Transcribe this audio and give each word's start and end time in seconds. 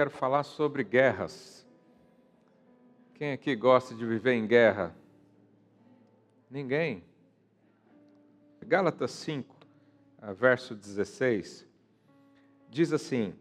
quero 0.00 0.08
falar 0.08 0.44
sobre 0.44 0.82
guerras. 0.82 1.68
Quem 3.12 3.32
aqui 3.32 3.54
gosta 3.54 3.94
de 3.94 4.06
viver 4.06 4.32
em 4.32 4.46
guerra? 4.46 4.96
Ninguém. 6.50 7.04
Gálatas 8.64 9.10
5, 9.10 9.54
verso 10.38 10.74
16, 10.74 11.68
diz 12.70 12.94
assim: 12.94 13.34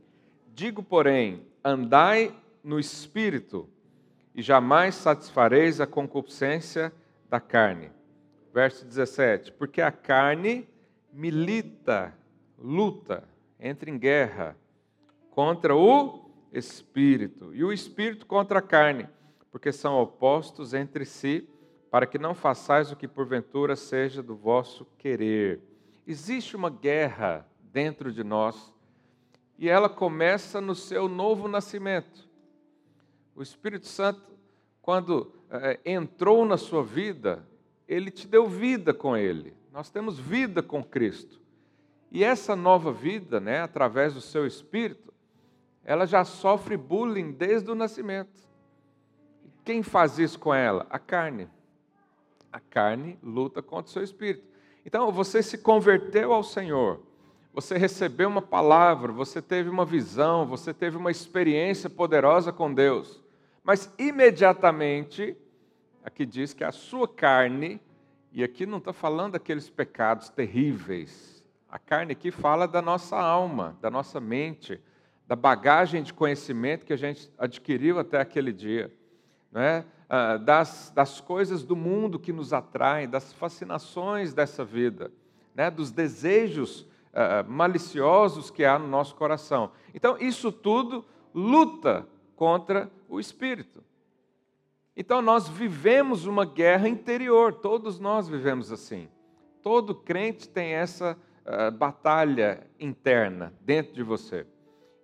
Digo, 0.53 0.83
porém, 0.83 1.47
andai 1.63 2.37
no 2.61 2.77
espírito, 2.77 3.69
e 4.35 4.41
jamais 4.41 4.95
satisfareis 4.95 5.79
a 5.79 5.87
concupiscência 5.87 6.91
da 7.29 7.39
carne. 7.39 7.89
Verso 8.53 8.85
17: 8.85 9.53
Porque 9.53 9.81
a 9.81 9.93
carne 9.93 10.67
milita, 11.13 12.13
luta, 12.57 13.23
entra 13.57 13.89
em 13.89 13.97
guerra 13.97 14.57
contra 15.31 15.73
o 15.73 16.28
espírito, 16.51 17.53
e 17.53 17.63
o 17.63 17.71
espírito 17.71 18.25
contra 18.25 18.59
a 18.59 18.61
carne, 18.61 19.07
porque 19.51 19.71
são 19.71 19.99
opostos 19.99 20.73
entre 20.73 21.05
si, 21.05 21.47
para 21.89 22.05
que 22.05 22.19
não 22.19 22.35
façais 22.35 22.91
o 22.91 22.95
que 22.95 23.07
porventura 23.07 23.75
seja 23.75 24.21
do 24.21 24.35
vosso 24.35 24.85
querer. 24.97 25.59
Existe 26.05 26.55
uma 26.55 26.69
guerra 26.69 27.47
dentro 27.71 28.11
de 28.11 28.23
nós, 28.23 28.73
e 29.57 29.67
ela 29.67 29.89
começa 29.89 30.61
no 30.61 30.73
seu 30.73 31.07
novo 31.07 31.47
nascimento. 31.47 32.27
O 33.35 33.41
Espírito 33.41 33.87
Santo, 33.87 34.21
quando 34.81 35.33
é, 35.49 35.79
entrou 35.85 36.45
na 36.45 36.57
sua 36.57 36.83
vida, 36.83 37.45
ele 37.87 38.11
te 38.11 38.27
deu 38.27 38.47
vida 38.47 38.93
com 38.93 39.17
ele. 39.17 39.53
Nós 39.71 39.89
temos 39.89 40.19
vida 40.19 40.61
com 40.61 40.83
Cristo. 40.83 41.39
E 42.11 42.23
essa 42.23 42.55
nova 42.55 42.91
vida, 42.91 43.39
né, 43.39 43.61
através 43.61 44.13
do 44.13 44.21
seu 44.21 44.47
espírito, 44.47 45.13
ela 45.83 46.05
já 46.05 46.23
sofre 46.23 46.77
bullying 46.77 47.31
desde 47.31 47.69
o 47.71 47.75
nascimento. 47.75 48.43
Quem 49.63 49.83
faz 49.83 50.17
isso 50.19 50.39
com 50.39 50.53
ela? 50.53 50.85
A 50.89 50.99
carne. 50.99 51.47
A 52.51 52.59
carne 52.59 53.19
luta 53.21 53.61
contra 53.61 53.89
o 53.89 53.93
seu 53.93 54.03
espírito. 54.03 54.49
Então, 54.85 55.11
você 55.11 55.43
se 55.43 55.57
converteu 55.57 56.33
ao 56.33 56.43
Senhor, 56.43 57.01
você 57.53 57.77
recebeu 57.77 58.29
uma 58.29 58.41
palavra, 58.41 59.11
você 59.11 59.41
teve 59.41 59.69
uma 59.69 59.85
visão, 59.85 60.47
você 60.47 60.73
teve 60.73 60.97
uma 60.97 61.11
experiência 61.11 61.89
poderosa 61.89 62.51
com 62.51 62.73
Deus, 62.73 63.21
mas 63.63 63.93
imediatamente, 63.99 65.37
aqui 66.03 66.25
diz 66.25 66.53
que 66.53 66.63
a 66.63 66.71
sua 66.71 67.07
carne, 67.07 67.79
e 68.31 68.43
aqui 68.43 68.65
não 68.65 68.77
está 68.77 68.93
falando 68.93 69.33
daqueles 69.33 69.69
pecados 69.69 70.29
terríveis, 70.29 71.43
a 71.69 71.77
carne 71.77 72.13
aqui 72.13 72.31
fala 72.31 72.67
da 72.67 72.81
nossa 72.81 73.15
alma, 73.15 73.77
da 73.81 73.91
nossa 73.91 74.19
mente, 74.19 74.81
da 75.29 75.35
bagagem 75.35 76.01
de 76.01 76.11
conhecimento 76.11 76.87
que 76.87 76.91
a 76.91 76.97
gente 76.97 77.31
adquiriu 77.37 77.99
até 77.99 78.19
aquele 78.19 78.51
dia, 78.51 78.91
né? 79.51 79.85
das, 80.43 80.91
das 80.95 81.21
coisas 81.21 81.63
do 81.63 81.75
mundo 81.75 82.17
que 82.17 82.33
nos 82.33 82.51
atraem, 82.51 83.07
das 83.07 83.31
fascinações 83.31 84.33
dessa 84.33 84.65
vida, 84.65 85.11
né? 85.53 85.69
dos 85.69 85.91
desejos 85.91 86.81
uh, 86.81 87.47
maliciosos 87.47 88.49
que 88.49 88.65
há 88.65 88.79
no 88.79 88.87
nosso 88.87 89.13
coração. 89.15 89.71
Então, 89.93 90.17
isso 90.17 90.51
tudo 90.51 91.05
luta 91.31 92.07
contra 92.35 92.89
o 93.07 93.19
espírito. 93.19 93.83
Então, 94.97 95.21
nós 95.21 95.47
vivemos 95.47 96.25
uma 96.25 96.43
guerra 96.43 96.89
interior, 96.89 97.53
todos 97.53 97.99
nós 97.99 98.27
vivemos 98.27 98.71
assim. 98.71 99.07
Todo 99.61 99.93
crente 99.93 100.49
tem 100.49 100.73
essa 100.73 101.15
uh, 101.45 101.71
batalha 101.71 102.65
interna 102.79 103.53
dentro 103.61 103.93
de 103.93 104.01
você. 104.01 104.47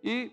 E 0.05 0.31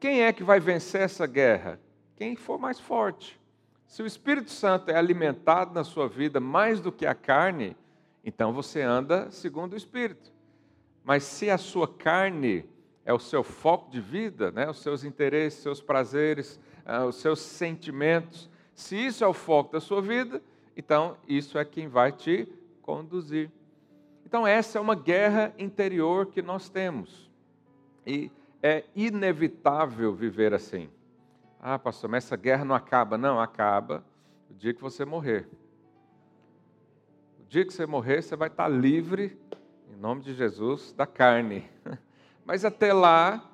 quem 0.00 0.22
é 0.22 0.32
que 0.32 0.42
vai 0.42 0.58
vencer 0.58 1.02
essa 1.02 1.26
guerra? 1.26 1.78
Quem 2.16 2.34
for 2.34 2.58
mais 2.58 2.80
forte. 2.80 3.38
Se 3.86 4.02
o 4.02 4.06
Espírito 4.06 4.50
Santo 4.50 4.90
é 4.90 4.96
alimentado 4.96 5.74
na 5.74 5.84
sua 5.84 6.08
vida 6.08 6.40
mais 6.40 6.80
do 6.80 6.90
que 6.90 7.04
a 7.04 7.14
carne, 7.14 7.76
então 8.24 8.50
você 8.54 8.80
anda 8.80 9.30
segundo 9.30 9.74
o 9.74 9.76
Espírito. 9.76 10.32
Mas 11.04 11.24
se 11.24 11.50
a 11.50 11.58
sua 11.58 11.86
carne 11.86 12.64
é 13.04 13.12
o 13.12 13.18
seu 13.18 13.44
foco 13.44 13.90
de 13.90 14.00
vida, 14.00 14.50
né, 14.52 14.70
os 14.70 14.78
seus 14.80 15.04
interesses, 15.04 15.62
seus 15.62 15.82
prazeres, 15.82 16.58
uh, 16.86 17.04
os 17.04 17.16
seus 17.16 17.40
sentimentos, 17.40 18.48
se 18.74 18.96
isso 18.96 19.22
é 19.22 19.26
o 19.26 19.34
foco 19.34 19.72
da 19.72 19.80
sua 19.80 20.00
vida, 20.00 20.42
então 20.74 21.14
isso 21.28 21.58
é 21.58 21.64
quem 21.64 21.88
vai 21.88 22.10
te 22.10 22.48
conduzir. 22.80 23.50
Então, 24.24 24.46
essa 24.46 24.78
é 24.78 24.80
uma 24.80 24.94
guerra 24.94 25.52
interior 25.58 26.26
que 26.26 26.40
nós 26.40 26.70
temos. 26.70 27.30
E 28.06 28.30
é 28.62 28.84
inevitável 28.94 30.14
viver 30.14 30.52
assim. 30.52 30.90
Ah, 31.58 31.78
pastor, 31.78 32.08
mas 32.08 32.24
essa 32.24 32.36
guerra 32.36 32.64
não 32.64 32.74
acaba. 32.74 33.18
Não, 33.18 33.40
acaba 33.40 34.04
o 34.50 34.54
dia 34.54 34.72
que 34.72 34.80
você 34.80 35.04
morrer. 35.04 35.48
O 37.38 37.44
dia 37.48 37.64
que 37.64 37.72
você 37.72 37.86
morrer, 37.86 38.22
você 38.22 38.36
vai 38.36 38.48
estar 38.48 38.68
livre, 38.68 39.38
em 39.90 39.96
nome 39.96 40.22
de 40.22 40.34
Jesus, 40.34 40.92
da 40.92 41.06
carne. 41.06 41.68
Mas 42.44 42.64
até 42.64 42.92
lá, 42.92 43.48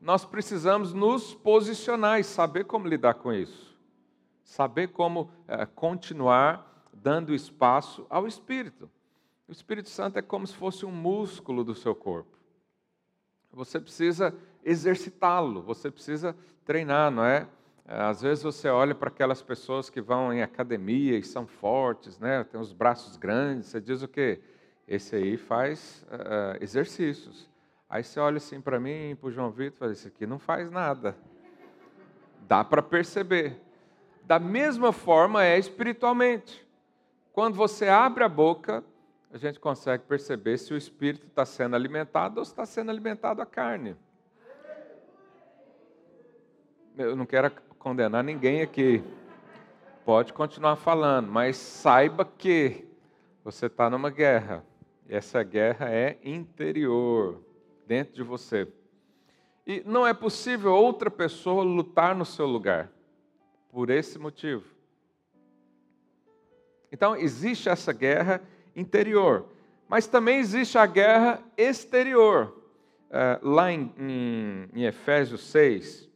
nós 0.00 0.24
precisamos 0.24 0.92
nos 0.92 1.34
posicionar 1.34 2.20
e 2.20 2.24
saber 2.24 2.64
como 2.64 2.86
lidar 2.86 3.14
com 3.14 3.32
isso. 3.32 3.76
Saber 4.44 4.88
como 4.88 5.30
é, 5.48 5.66
continuar 5.66 6.86
dando 6.92 7.34
espaço 7.34 8.06
ao 8.08 8.26
Espírito. 8.26 8.90
O 9.48 9.52
Espírito 9.52 9.88
Santo 9.88 10.18
é 10.18 10.22
como 10.22 10.46
se 10.46 10.54
fosse 10.54 10.84
um 10.84 10.92
músculo 10.92 11.64
do 11.64 11.74
seu 11.74 11.94
corpo. 11.94 12.36
Você 13.56 13.80
precisa 13.80 14.34
exercitá-lo, 14.62 15.62
você 15.62 15.90
precisa 15.90 16.36
treinar, 16.62 17.10
não 17.10 17.24
é? 17.24 17.48
Às 17.86 18.20
vezes 18.20 18.44
você 18.44 18.68
olha 18.68 18.94
para 18.94 19.08
aquelas 19.08 19.40
pessoas 19.40 19.88
que 19.88 19.98
vão 19.98 20.30
em 20.30 20.42
academia 20.42 21.16
e 21.16 21.22
são 21.22 21.46
fortes, 21.46 22.18
né? 22.18 22.44
Tem 22.44 22.60
os 22.60 22.74
braços 22.74 23.16
grandes, 23.16 23.68
você 23.68 23.80
diz 23.80 24.02
o 24.02 24.08
quê? 24.08 24.42
Esse 24.86 25.16
aí 25.16 25.38
faz 25.38 26.04
uh, 26.10 26.62
exercícios. 26.62 27.48
Aí 27.88 28.04
você 28.04 28.20
olha 28.20 28.36
assim 28.36 28.60
para 28.60 28.78
mim, 28.78 29.16
para 29.18 29.28
o 29.28 29.32
João 29.32 29.50
Vitor, 29.50 29.74
e 29.74 29.78
fala: 29.78 29.92
Esse 29.92 30.08
aqui 30.08 30.26
não 30.26 30.38
faz 30.38 30.70
nada. 30.70 31.16
Dá 32.46 32.62
para 32.62 32.82
perceber. 32.82 33.58
Da 34.24 34.38
mesma 34.38 34.92
forma 34.92 35.42
é 35.42 35.58
espiritualmente. 35.58 36.66
Quando 37.32 37.54
você 37.54 37.88
abre 37.88 38.22
a 38.22 38.28
boca, 38.28 38.84
a 39.36 39.38
gente 39.38 39.60
consegue 39.60 40.04
perceber 40.04 40.56
se 40.56 40.72
o 40.72 40.78
espírito 40.78 41.26
está 41.26 41.44
sendo 41.44 41.76
alimentado 41.76 42.38
ou 42.38 42.44
se 42.44 42.52
está 42.52 42.64
sendo 42.64 42.90
alimentado 42.90 43.42
a 43.42 43.46
carne. 43.46 43.94
Eu 46.96 47.14
não 47.14 47.26
quero 47.26 47.50
condenar 47.78 48.24
ninguém 48.24 48.62
aqui. 48.62 49.04
Pode 50.06 50.32
continuar 50.32 50.76
falando, 50.76 51.30
mas 51.30 51.58
saiba 51.58 52.24
que 52.24 52.88
você 53.44 53.66
está 53.66 53.90
numa 53.90 54.08
guerra. 54.08 54.64
E 55.06 55.14
essa 55.14 55.42
guerra 55.42 55.90
é 55.90 56.18
interior, 56.24 57.42
dentro 57.86 58.14
de 58.14 58.22
você. 58.22 58.66
E 59.66 59.82
não 59.84 60.06
é 60.06 60.14
possível 60.14 60.72
outra 60.72 61.10
pessoa 61.10 61.62
lutar 61.62 62.14
no 62.14 62.24
seu 62.24 62.46
lugar, 62.46 62.90
por 63.68 63.90
esse 63.90 64.18
motivo. 64.18 64.64
Então, 66.90 67.14
existe 67.14 67.68
essa 67.68 67.92
guerra 67.92 68.40
interior. 68.76 69.46
Mas 69.88 70.06
também 70.06 70.38
existe 70.38 70.76
a 70.76 70.86
guerra 70.86 71.42
exterior. 71.56 72.54
Uh, 73.08 73.48
lá 73.48 73.72
em, 73.72 73.92
em, 73.98 74.68
em, 74.74 74.84
Efésios 74.84 75.42
6, 75.44 76.10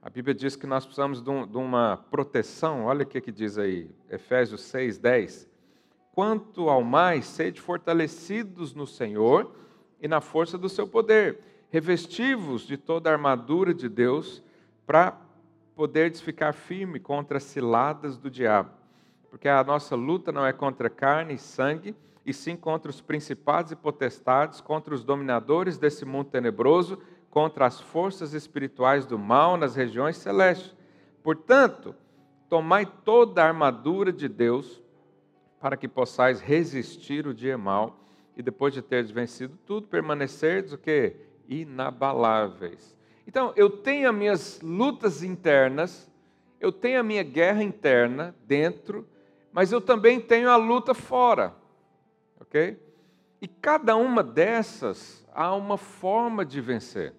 a 0.00 0.08
Bíblia 0.08 0.34
diz 0.34 0.56
que 0.56 0.66
nós 0.66 0.84
precisamos 0.84 1.20
de, 1.20 1.28
um, 1.28 1.46
de 1.46 1.56
uma 1.58 1.96
proteção. 2.10 2.86
Olha 2.86 3.02
o 3.02 3.06
que, 3.06 3.20
que 3.20 3.32
diz 3.32 3.58
aí, 3.58 3.90
Efésios 4.08 4.62
6, 4.62 4.98
10. 4.98 5.50
Quanto 6.12 6.68
ao 6.68 6.82
mais, 6.82 7.26
sede 7.26 7.60
fortalecidos 7.60 8.74
no 8.74 8.86
Senhor 8.86 9.54
e 10.00 10.06
na 10.06 10.20
força 10.20 10.56
do 10.56 10.68
seu 10.68 10.86
poder, 10.86 11.40
revestivos 11.68 12.66
de 12.66 12.76
toda 12.76 13.10
a 13.10 13.12
armadura 13.12 13.74
de 13.74 13.88
Deus, 13.88 14.42
para 14.86 15.18
poderdes 15.74 16.20
ficar 16.20 16.52
firme 16.52 17.00
contra 17.00 17.38
as 17.38 17.44
ciladas 17.44 18.16
do 18.16 18.30
diabo 18.30 18.81
porque 19.32 19.48
a 19.48 19.64
nossa 19.64 19.96
luta 19.96 20.30
não 20.30 20.44
é 20.44 20.52
contra 20.52 20.90
carne 20.90 21.32
e 21.32 21.38
sangue, 21.38 21.96
e 22.24 22.34
sim 22.34 22.54
contra 22.54 22.90
os 22.90 23.00
principados 23.00 23.72
e 23.72 23.76
potestades, 23.76 24.60
contra 24.60 24.92
os 24.92 25.02
dominadores 25.02 25.78
desse 25.78 26.04
mundo 26.04 26.28
tenebroso, 26.28 26.98
contra 27.30 27.64
as 27.64 27.80
forças 27.80 28.34
espirituais 28.34 29.06
do 29.06 29.18
mal 29.18 29.56
nas 29.56 29.74
regiões 29.74 30.18
celestes. 30.18 30.76
Portanto, 31.22 31.94
tomai 32.46 32.84
toda 32.84 33.42
a 33.42 33.46
armadura 33.46 34.12
de 34.12 34.28
Deus, 34.28 34.82
para 35.58 35.78
que 35.78 35.88
possais 35.88 36.38
resistir 36.38 37.26
o 37.26 37.32
dia 37.32 37.56
mal, 37.56 38.04
e 38.36 38.42
depois 38.42 38.74
de 38.74 38.82
teres 38.82 39.10
vencido 39.10 39.58
tudo, 39.64 39.86
permanecerdes 39.88 40.74
o 40.74 40.78
que? 40.78 41.16
Inabaláveis. 41.48 42.94
Então, 43.26 43.54
eu 43.56 43.70
tenho 43.70 44.10
as 44.10 44.14
minhas 44.14 44.60
lutas 44.60 45.22
internas, 45.22 46.06
eu 46.60 46.70
tenho 46.70 47.00
a 47.00 47.02
minha 47.02 47.22
guerra 47.22 47.62
interna 47.62 48.34
dentro 48.46 49.06
mas 49.52 49.70
eu 49.70 49.80
também 49.80 50.20
tenho 50.20 50.50
a 50.50 50.56
luta 50.56 50.94
fora, 50.94 51.54
ok? 52.40 52.80
E 53.40 53.48
cada 53.48 53.96
uma 53.96 54.22
dessas 54.22 55.26
há 55.32 55.54
uma 55.54 55.76
forma 55.76 56.44
de 56.44 56.60
vencer. 56.60 57.14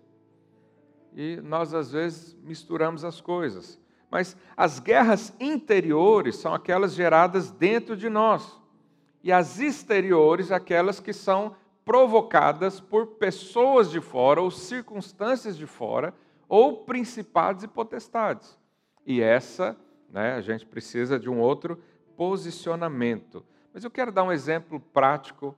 e 1.16 1.40
nós 1.44 1.74
às 1.76 1.92
vezes 1.92 2.36
misturamos 2.44 3.06
as 3.06 3.22
coisas. 3.22 3.80
Mas 4.10 4.36
as 4.58 4.80
guerras 4.80 5.34
interiores 5.40 6.38
são 6.38 6.54
aquelas 6.54 6.94
geradas 6.94 7.52
dentro 7.52 7.96
de 7.96 8.10
nós, 8.10 8.60
e 9.24 9.32
as 9.32 9.60
exteriores, 9.60 10.52
aquelas 10.52 11.00
que 11.00 11.14
são 11.14 11.56
provocadas 11.86 12.80
por 12.80 13.08
pessoas 13.08 13.92
de 13.92 14.02
fora 14.02 14.42
ou 14.42 14.50
circunstâncias 14.50 15.58
de 15.58 15.66
fora 15.66 16.14
ou 16.48 16.84
principados 16.84 17.64
e 17.64 17.68
potestades. 17.68 18.58
E 19.06 19.22
essa, 19.22 19.78
né, 20.10 20.34
a 20.34 20.42
gente 20.42 20.66
precisa 20.66 21.20
de 21.20 21.30
um 21.30 21.40
outro 21.40 21.82
posicionamento. 22.16 23.46
Mas 23.74 23.84
eu 23.84 23.92
quero 23.92 24.12
dar 24.12 24.24
um 24.24 24.32
exemplo 24.32 24.80
prático 24.80 25.58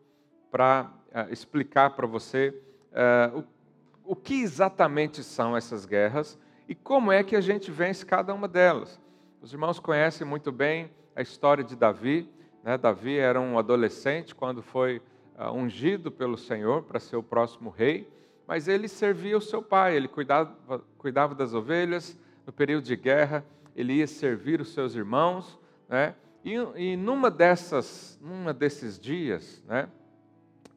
para 0.50 0.92
uh, 1.14 1.32
explicar 1.32 1.92
para 1.92 2.08
você 2.08 2.54
uh, 2.92 3.40
o, 4.06 4.14
o 4.14 4.16
que 4.16 4.42
exatamente 4.42 5.24
são 5.24 5.56
essas 5.56 5.86
guerras 5.86 6.40
e 6.68 6.74
como 6.74 7.12
é 7.12 7.24
que 7.24 7.36
a 7.36 7.42
gente 7.42 7.72
vence 7.72 8.06
cada 8.06 8.34
uma 8.34 8.48
delas. 8.48 9.00
Os 9.42 9.52
irmãos 9.54 9.80
conhecem 9.80 10.26
muito 10.26 10.52
bem 10.52 10.90
a 11.16 11.22
história 11.22 11.64
de 11.64 11.76
Davi. 11.76 12.30
Né? 12.64 12.78
Davi 12.78 13.18
era 13.18 13.40
um 13.40 13.60
adolescente 13.60 14.34
quando 14.34 14.62
foi 14.62 15.02
uh, 15.38 15.52
ungido 15.52 16.12
pelo 16.12 16.38
Senhor 16.38 16.84
para 16.84 17.00
ser 17.00 17.16
o 17.16 17.24
próximo 17.24 17.70
rei, 17.70 18.10
mas 18.48 18.68
ele 18.68 18.88
servia 18.88 19.38
o 19.38 19.42
seu 19.42 19.62
pai, 19.62 19.96
ele 19.96 20.08
cuidava, 20.08 20.84
cuidava 20.98 21.36
das 21.36 21.54
ovelhas. 21.54 22.18
No 22.46 22.54
período 22.54 22.86
de 22.86 22.96
guerra, 22.96 23.44
ele 23.76 23.94
ia 23.94 24.08
servir 24.08 24.62
os 24.62 24.74
seus 24.74 24.96
irmãos, 24.96 25.60
né? 25.90 26.16
E, 26.46 26.54
e 26.76 26.96
numa 26.96 27.32
dessas, 27.32 28.20
numa 28.22 28.54
desses 28.54 29.00
dias, 29.00 29.64
né? 29.66 29.90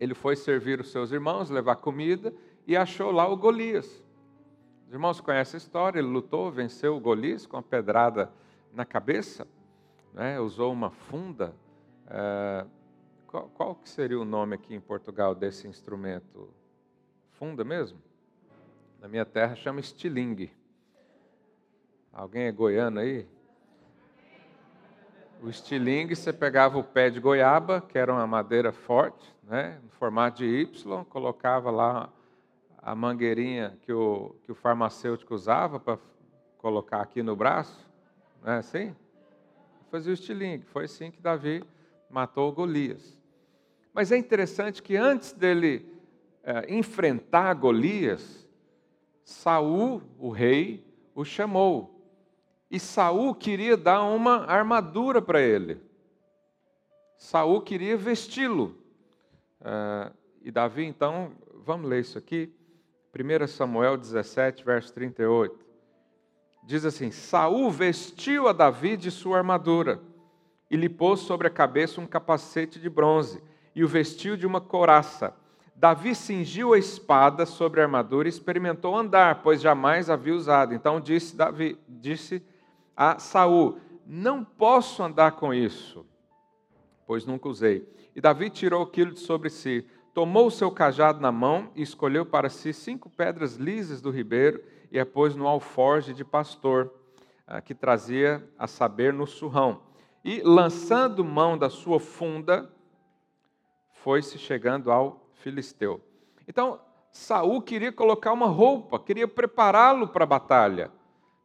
Ele 0.00 0.15
foi 0.15 0.35
servir 0.35 0.81
os 0.81 0.91
seus 0.91 1.12
irmãos, 1.12 1.50
levar 1.50 1.76
comida 1.76 2.32
e 2.67 2.75
achou 2.75 3.11
lá 3.11 3.29
o 3.29 3.37
Golias. 3.37 4.03
Os 4.87 4.94
irmãos 4.94 5.20
conhecem 5.20 5.59
a 5.59 5.59
história, 5.59 5.99
ele 5.99 6.09
lutou, 6.09 6.50
venceu 6.50 6.97
o 6.97 7.00
Golias 7.00 7.44
com 7.44 7.59
a 7.59 7.62
pedrada 7.62 8.32
na 8.73 8.87
cabeça, 8.87 9.47
né? 10.15 10.41
usou 10.41 10.73
uma 10.73 10.91
funda. 10.91 11.55
É, 12.06 12.64
qual, 13.26 13.50
qual 13.50 13.75
que 13.75 13.91
seria 13.91 14.19
o 14.19 14.25
nome 14.25 14.55
aqui 14.55 14.75
em 14.75 14.81
Portugal 14.81 15.35
desse 15.35 15.69
instrumento? 15.69 16.49
Funda 17.32 17.62
mesmo? 17.62 18.00
Na 18.99 19.06
minha 19.06 19.26
terra 19.26 19.55
chama 19.55 19.81
estilingue. 19.81 20.50
Alguém 22.11 22.44
é 22.44 22.53
goiano 22.53 23.00
aí? 23.00 23.29
O 25.40 25.49
estilingue, 25.49 26.17
você 26.17 26.32
pegava 26.32 26.79
o 26.79 26.85
pé 26.85 27.11
de 27.11 27.20
goiaba, 27.20 27.81
que 27.81 27.96
era 27.96 28.12
uma 28.12 28.26
madeira 28.26 28.73
forte, 28.73 29.32
né, 29.44 29.79
no 29.85 29.90
formato 29.90 30.38
de 30.38 30.46
Y, 30.46 31.05
colocava 31.05 31.70
lá 31.70 32.12
a 32.79 32.94
mangueirinha 32.94 33.79
que 33.82 33.93
o, 33.93 34.35
que 34.43 34.50
o 34.50 34.55
farmacêutico 34.55 35.35
usava 35.35 35.79
para 35.79 35.99
colocar 36.58 37.00
aqui 37.00 37.23
no 37.23 37.37
braço, 37.37 37.88
não 38.43 38.52
é 38.52 38.58
assim? 38.58 38.96
Fazia 39.90 40.11
o 40.11 40.14
estilingue. 40.14 40.64
Foi 40.67 40.85
assim 40.85 41.11
que 41.11 41.20
Davi 41.20 41.62
matou 42.11 42.52
Golias. 42.52 43.17
Mas 43.94 44.11
é 44.11 44.17
interessante 44.17 44.82
que 44.82 44.96
antes 44.96 45.32
dele 45.32 45.93
é, 46.43 46.75
enfrentar 46.75 47.55
Golias, 47.55 48.46
Saul, 49.25 50.02
o 50.19 50.31
rei, 50.31 50.85
o 51.14 51.25
chamou. 51.25 51.98
E 52.70 52.79
Saul 52.79 53.35
queria 53.35 53.76
dar 53.76 54.03
uma 54.03 54.44
armadura 54.44 55.23
para 55.23 55.41
ele. 55.41 55.81
Saul 57.17 57.62
queria 57.62 57.97
vesti-lo. 57.97 58.76
Uh, 59.61 60.15
e 60.43 60.50
Davi, 60.50 60.85
então, 60.85 61.32
vamos 61.65 61.88
ler 61.88 62.00
isso 62.00 62.19
aqui. 62.19 62.53
1 63.15 63.47
Samuel 63.49 63.97
17, 63.97 64.65
verso 64.65 64.93
38. 64.93 65.67
Diz 66.62 66.85
assim: 66.85 67.11
Saul 67.11 67.70
vestiu 67.70 68.47
a 68.47 68.53
Davi 68.53 68.97
de 68.97 69.11
sua 69.11 69.38
armadura 69.38 70.00
e 70.71 70.76
lhe 70.76 70.88
pôs 70.88 71.21
sobre 71.21 71.47
a 71.47 71.50
cabeça 71.50 72.00
um 72.00 72.06
capacete 72.06 72.79
de 72.79 72.91
bronze 72.91 73.43
e 73.75 73.82
o 73.82 73.88
vestiu 73.88 74.37
de 74.37 74.47
uma 74.47 74.61
couraça. 74.61 75.35
Davi 75.75 76.14
cingiu 76.14 76.75
a 76.75 76.79
espada 76.79 77.47
sobre 77.47 77.81
a 77.81 77.85
armadura 77.85 78.29
e 78.29 78.31
experimentou 78.31 78.97
andar, 78.97 79.43
pois 79.43 79.61
jamais 79.61 80.11
havia 80.11 80.35
usado. 80.35 80.75
Então 80.75 81.00
disse 81.00 81.37
Davi, 81.37 81.79
disse 81.88 82.43
a 82.99 83.17
Saul: 83.21 83.79
Não 84.05 84.45
posso 84.45 85.05
andar 85.05 85.33
com 85.33 85.55
isso, 85.55 86.05
pois 87.06 87.25
nunca 87.25 87.49
usei. 87.49 87.89
E 88.15 88.21
Davi 88.21 88.50
tirou 88.50 88.83
aquilo 88.83 89.12
de 89.12 89.21
sobre 89.21 89.49
si, 89.49 89.87
tomou 90.12 90.49
o 90.49 90.50
seu 90.50 90.69
cajado 90.73 91.21
na 91.21 91.31
mão 91.31 91.71
e 91.77 91.83
escolheu 91.83 92.27
para 92.27 92.50
si 92.50 92.73
cinco 92.73 93.09
pedras 93.09 93.55
lisas 93.55 94.03
do 94.03 94.11
ribeiro 94.11 94.61
e 94.91 94.99
a 94.99 95.06
pôs 95.06 95.37
no 95.37 95.47
alforge 95.47 96.12
de 96.12 96.25
pastor, 96.25 96.93
ah, 97.47 97.61
que 97.61 97.73
trazia 97.73 98.45
a 98.59 98.67
saber 98.67 99.12
no 99.12 99.29
surrão. 99.29 99.83
E, 100.25 100.43
lançando 100.43 101.25
mão 101.25 101.56
da 101.56 101.71
sua 101.71 102.00
funda, 102.00 102.69
foi-se 103.93 104.39
chegando 104.39 104.91
ao 104.91 105.31
filisteu. 105.35 106.00
Então, 106.49 106.81
Saul 107.12 107.62
queria 107.62 107.93
colocar 107.93 108.33
uma 108.33 108.47
roupa, 108.47 108.99
queria 108.99 109.29
prepará-lo 109.29 110.09
para 110.09 110.25
a 110.25 110.27
batalha. 110.27 110.91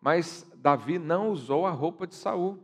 Mas 0.01 0.51
Davi 0.63 0.97
não 0.97 1.29
usou 1.29 1.67
a 1.67 1.71
roupa 1.71 2.07
de 2.07 2.15
Saul, 2.15 2.57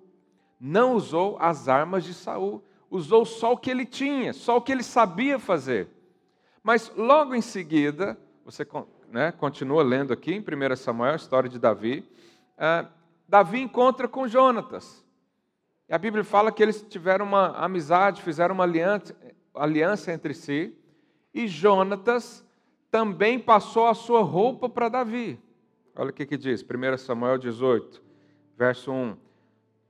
não 0.57 0.93
usou 0.93 1.35
as 1.37 1.67
armas 1.67 2.05
de 2.05 2.13
Saul, 2.13 2.63
usou 2.89 3.25
só 3.25 3.51
o 3.51 3.57
que 3.57 3.69
ele 3.69 3.85
tinha, 3.85 4.31
só 4.31 4.55
o 4.55 4.61
que 4.61 4.71
ele 4.71 4.83
sabia 4.83 5.37
fazer. 5.37 5.89
Mas 6.63 6.89
logo 6.95 7.35
em 7.35 7.41
seguida, 7.41 8.17
você 8.45 8.65
né, 9.09 9.33
continua 9.33 9.83
lendo 9.83 10.13
aqui 10.13 10.31
em 10.33 10.39
1 10.39 10.75
Samuel, 10.77 11.11
a 11.11 11.17
história 11.17 11.49
de 11.49 11.59
Davi, 11.59 12.09
uh, 12.55 12.87
Davi 13.27 13.59
encontra 13.59 14.07
com 14.07 14.29
Jonatas. 14.29 15.05
E 15.89 15.93
a 15.93 15.97
Bíblia 15.97 16.23
fala 16.23 16.53
que 16.53 16.63
eles 16.63 16.81
tiveram 16.81 17.25
uma 17.25 17.49
amizade, 17.57 18.21
fizeram 18.21 18.55
uma 18.55 18.63
aliança, 18.63 19.13
aliança 19.53 20.13
entre 20.13 20.33
si, 20.33 20.73
e 21.33 21.49
Jonatas 21.49 22.45
também 22.89 23.37
passou 23.37 23.87
a 23.87 23.93
sua 23.93 24.21
roupa 24.21 24.69
para 24.69 24.87
Davi. 24.87 25.37
Olha 25.99 26.11
o 26.11 26.13
que, 26.13 26.25
que 26.25 26.37
diz, 26.37 26.63
1 26.63 26.97
Samuel 26.97 27.37
18, 27.37 28.01
verso 28.57 28.89
1. 28.89 29.17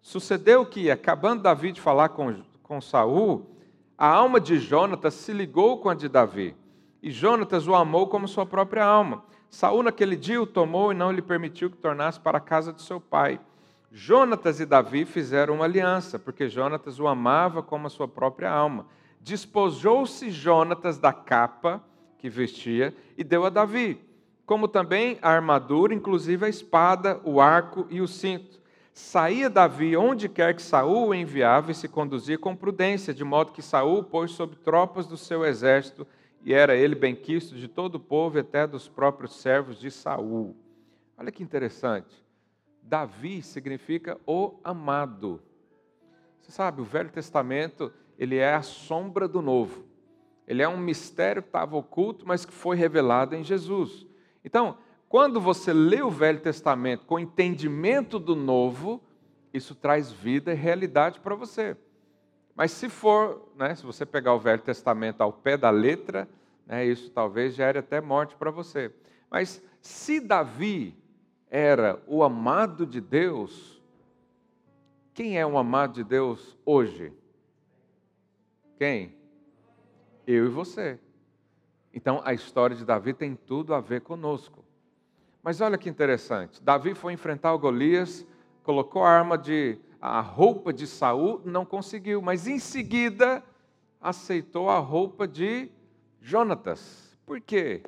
Sucedeu 0.02 0.66
que, 0.66 0.90
acabando 0.90 1.44
Davi 1.44 1.72
de 1.72 1.80
falar 1.80 2.10
com, 2.10 2.42
com 2.64 2.82
Saul, 2.82 3.46
a 3.96 4.08
alma 4.08 4.40
de 4.40 4.58
Jonatas 4.58 5.14
se 5.14 5.32
ligou 5.32 5.78
com 5.78 5.88
a 5.88 5.94
de 5.94 6.10
Davi, 6.10 6.56
e 7.00 7.12
Jonatas 7.12 7.68
o 7.68 7.76
amou 7.76 8.08
como 8.08 8.28
sua 8.28 8.44
própria 8.44 8.84
alma. 8.84 9.24
Saul 9.52 9.84
naquele 9.84 10.16
dia 10.16 10.42
o 10.42 10.48
tomou 10.48 10.92
e 10.92 10.96
não 10.96 11.12
lhe 11.12 11.22
permitiu 11.22 11.70
que 11.70 11.78
tornasse 11.78 12.20
para 12.20 12.40
a 12.40 12.42
casa 12.42 12.74
de 12.74 12.82
seu 12.82 13.00
pai. 13.00 13.40
Jonatas 13.92 14.60
e 14.60 14.66
Davi 14.66 15.06
fizeram 15.06 15.54
uma 15.54 15.66
aliança, 15.66 16.18
porque 16.18 16.50
Jonatas 16.50 17.00
o 17.00 17.08
amava 17.08 17.62
como 17.62 17.86
a 17.86 17.90
sua 17.92 18.08
própria 18.08 18.50
alma. 18.50 18.88
Despojou-se 19.22 20.32
Jonatas 20.32 20.98
da 20.98 21.14
capa 21.14 21.84
que 22.18 22.32
vestia 22.32 22.96
e 23.16 23.24
deu 23.24 23.46
a 23.46 23.50
Davi 23.52 24.09
como 24.50 24.68
também 24.68 25.20
a 25.22 25.30
armadura, 25.30 25.94
inclusive 25.94 26.44
a 26.44 26.50
espada, 26.50 27.22
o 27.24 27.40
arco 27.40 27.86
e 27.88 28.02
o 28.02 28.08
cinto. 28.08 28.60
Saía 28.92 29.48
Davi 29.48 29.96
onde 29.96 30.28
quer 30.28 30.56
que 30.56 30.62
Saul 30.64 31.10
o 31.10 31.14
enviava 31.14 31.70
e 31.70 31.76
se 31.76 31.88
conduzia 31.88 32.36
com 32.36 32.56
prudência, 32.56 33.14
de 33.14 33.24
modo 33.24 33.52
que 33.52 33.62
Saul 33.62 34.04
pôs 34.04 34.32
sob 34.32 34.56
tropas 34.56 35.06
do 35.06 35.16
seu 35.16 35.46
exército, 35.46 36.08
e 36.44 36.52
era 36.52 36.76
ele 36.76 36.96
benquisto 36.96 37.54
de 37.54 37.68
todo 37.68 37.96
o 37.96 38.00
povo, 38.00 38.40
até 38.40 38.66
dos 38.66 38.88
próprios 38.88 39.36
servos 39.36 39.80
de 39.80 39.92
Saul. 39.92 40.56
Olha 41.16 41.32
que 41.32 41.44
interessante. 41.44 42.26
Davi 42.82 43.44
significa 43.44 44.20
o 44.26 44.56
amado. 44.64 45.44
Você 46.42 46.52
sabe, 46.52 46.82
o 46.82 46.86
Velho 46.86 47.12
Testamento, 47.12 47.94
ele 48.18 48.38
é 48.38 48.56
a 48.56 48.64
sombra 48.64 49.28
do 49.28 49.44
novo. 49.44 49.86
Ele 50.48 50.64
é 50.64 50.68
um 50.68 50.80
mistério 50.80 51.44
que 51.44 51.50
estava 51.50 51.78
oculto, 51.78 52.28
mas 52.28 52.46
que 52.46 52.52
foi 52.52 52.76
revelado 52.76 53.36
em 53.36 53.44
Jesus. 53.44 54.09
Então, 54.50 54.80
quando 55.08 55.40
você 55.40 55.72
lê 55.72 56.02
o 56.02 56.10
Velho 56.10 56.40
Testamento 56.40 57.06
com 57.06 57.20
entendimento 57.20 58.18
do 58.18 58.36
Novo, 58.36 59.00
isso 59.54 59.76
traz 59.76 60.12
vida 60.12 60.52
e 60.52 60.56
realidade 60.56 61.20
para 61.20 61.36
você. 61.36 61.78
Mas 62.56 62.72
se 62.72 62.90
for, 62.90 63.48
né, 63.56 63.76
se 63.76 63.86
você 63.86 64.08
pegar 64.08 64.34
o 64.34 64.40
Velho 64.40 64.64
Testamento 64.64 65.22
ao 65.22 65.32
pé 65.32 65.56
da 65.56 65.70
letra, 65.70 66.28
né, 66.66 66.84
isso 66.84 67.12
talvez 67.12 67.54
gere 67.54 67.78
até 67.78 68.02
morte 68.02 68.36
para 68.36 68.50
você. 68.50 68.92
Mas 69.30 69.64
se 69.84 70.20
Davi 70.20 70.98
era 71.48 72.02
o 72.08 72.24
amado 72.24 72.88
de 72.88 73.00
Deus, 73.00 73.80
quem 75.14 75.38
é 75.38 75.46
o 75.46 75.60
amado 75.60 75.94
de 75.94 76.04
Deus 76.04 76.58
hoje? 76.66 77.14
Quem? 78.80 79.16
Eu 80.26 80.48
e 80.48 80.50
você. 80.50 81.00
Então 81.94 82.22
a 82.24 82.34
história 82.34 82.76
de 82.76 82.86
Davi 82.86 83.14
tem 83.14 83.36
tudo 83.36 83.74
a 83.74 83.82
ver 83.82 84.02
conosco. 84.02 84.64
Mas 85.42 85.62
olha 85.62 85.78
que 85.78 85.90
interessante. 85.90 86.62
Davi 86.62 86.94
foi 86.94 87.14
enfrentar 87.14 87.54
o 87.54 87.60
Golias, 87.60 88.26
colocou 88.64 89.04
a 89.04 89.10
arma 89.10 89.38
de 89.38 89.80
a 90.02 90.22
roupa 90.22 90.72
de 90.72 90.88
Saul, 90.88 91.42
não 91.44 91.66
conseguiu, 91.66 92.22
mas 92.22 92.48
em 92.48 92.58
seguida 92.58 93.44
aceitou 94.00 94.70
a 94.70 94.80
roupa 94.80 95.28
de 95.28 95.70
Jonatas. 96.22 97.18
Por 97.26 97.42
quê? 97.42 97.84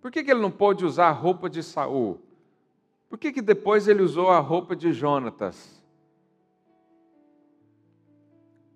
Por 0.00 0.10
que, 0.10 0.22
que 0.22 0.30
ele 0.30 0.40
não 0.40 0.50
pôde 0.50 0.84
usar 0.84 1.08
a 1.08 1.12
roupa 1.12 1.50
de 1.50 1.62
Saul? 1.62 2.20
Por 3.08 3.18
que, 3.18 3.32
que 3.32 3.42
depois 3.42 3.88
ele 3.88 4.02
usou 4.02 4.30
a 4.30 4.38
roupa 4.38 4.76
de 4.76 4.92
Jonatas? 4.92 5.82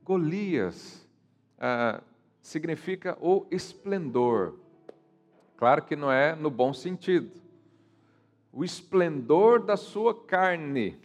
Golias 0.02 1.06
ah, 1.58 2.02
significa 2.48 3.16
o 3.20 3.46
esplendor. 3.50 4.54
Claro 5.58 5.82
que 5.82 5.94
não 5.94 6.10
é 6.10 6.34
no 6.34 6.50
bom 6.50 6.72
sentido. 6.72 7.30
O 8.50 8.64
esplendor 8.64 9.60
da 9.60 9.76
sua 9.76 10.14
carne, 10.14 10.98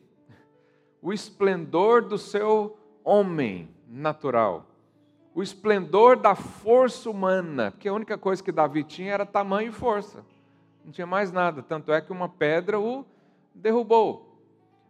o 1.02 1.12
esplendor 1.12 2.02
do 2.02 2.18
seu 2.18 2.78
homem 3.04 3.70
natural, 3.90 4.66
o 5.36 5.44
esplendor 5.44 6.16
da 6.16 6.34
força 6.34 7.10
humana, 7.10 7.72
porque 7.72 7.90
a 7.90 7.94
única 7.94 8.18
coisa 8.18 8.42
que 8.42 8.52
Davi 8.52 8.84
tinha 8.84 9.12
era 9.12 9.26
tamanho 9.26 9.70
e 9.70 9.74
força, 9.74 10.26
não 10.86 10.94
tinha 10.94 11.06
mais 11.06 11.30
nada, 11.30 11.62
tanto 11.62 11.92
é 11.92 12.00
que 12.00 12.14
uma 12.14 12.30
pedra 12.30 12.80
o 12.80 13.06
derrubou. 13.54 14.40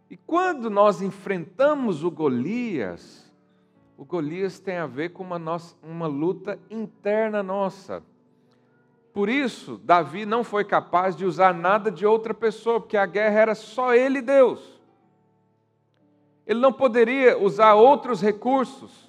E 0.08 0.16
quando 0.16 0.70
nós 0.70 1.02
enfrentamos 1.02 2.04
o 2.04 2.10
Golias, 2.12 3.23
o 3.96 4.04
Golias 4.04 4.58
tem 4.58 4.76
a 4.76 4.86
ver 4.86 5.10
com 5.10 5.22
uma, 5.22 5.38
nossa, 5.38 5.76
uma 5.82 6.06
luta 6.06 6.58
interna 6.68 7.42
nossa. 7.42 8.02
Por 9.12 9.28
isso, 9.28 9.78
Davi 9.78 10.26
não 10.26 10.42
foi 10.42 10.64
capaz 10.64 11.14
de 11.14 11.24
usar 11.24 11.54
nada 11.54 11.90
de 11.90 12.04
outra 12.04 12.34
pessoa, 12.34 12.80
porque 12.80 12.96
a 12.96 13.06
guerra 13.06 13.40
era 13.40 13.54
só 13.54 13.94
ele 13.94 14.18
e 14.18 14.22
Deus. 14.22 14.80
Ele 16.44 16.58
não 16.58 16.72
poderia 16.72 17.38
usar 17.38 17.74
outros 17.74 18.20
recursos. 18.20 19.08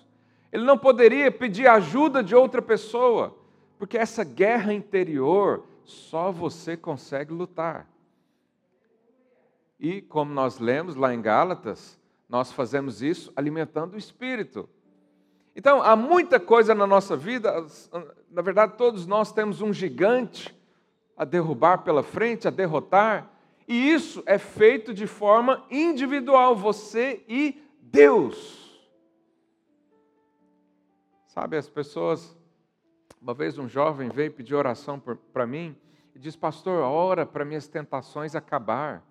Ele 0.52 0.64
não 0.64 0.78
poderia 0.78 1.32
pedir 1.32 1.68
ajuda 1.68 2.24
de 2.24 2.36
outra 2.36 2.62
pessoa, 2.62 3.36
porque 3.80 3.98
essa 3.98 4.24
guerra 4.24 4.74
interior 4.74 5.66
só 5.84 6.32
você 6.32 6.78
consegue 6.78 7.34
lutar. 7.34 7.88
E, 9.80 10.02
como 10.02 10.32
nós 10.32 10.60
lemos 10.60 10.96
lá 10.96 11.14
em 11.14 11.22
Gálatas, 11.22 12.00
nós 12.30 12.52
fazemos 12.52 13.02
isso 13.02 13.34
alimentando 13.36 13.96
o 13.96 13.98
espírito. 13.98 14.70
Então, 15.56 15.82
há 15.82 15.96
muita 15.96 16.38
coisa 16.38 16.76
na 16.76 16.86
nossa 16.86 17.16
vida, 17.16 17.66
na 18.30 18.42
verdade, 18.42 18.74
todos 18.78 19.08
nós 19.08 19.32
temos 19.32 19.62
um 19.62 19.72
gigante 19.72 20.54
a 21.16 21.24
derrubar 21.24 21.78
pela 21.78 22.04
frente, 22.04 22.46
a 22.46 22.52
derrotar, 22.52 23.32
e 23.66 23.90
isso 23.90 24.22
é 24.26 24.38
feito 24.38 24.94
de 24.94 25.08
forma 25.08 25.66
individual, 25.72 26.56
você 26.56 27.24
e 27.28 27.64
Deus. 27.82 28.66
Sabe, 31.28 31.58
as 31.58 31.70
pessoas. 31.70 32.38
Uma 33.22 33.34
vez 33.34 33.58
um 33.58 33.68
jovem 33.68 34.10
veio 34.10 34.32
pedir 34.32 34.54
oração 34.54 35.02
para 35.34 35.48
mim 35.48 35.76
e 36.14 36.20
disse: 36.20 36.38
Pastor, 36.38 36.84
ora 36.84 37.26
para 37.26 37.44
minhas 37.44 37.68
tentações 37.68 38.36
acabar. 38.36 39.04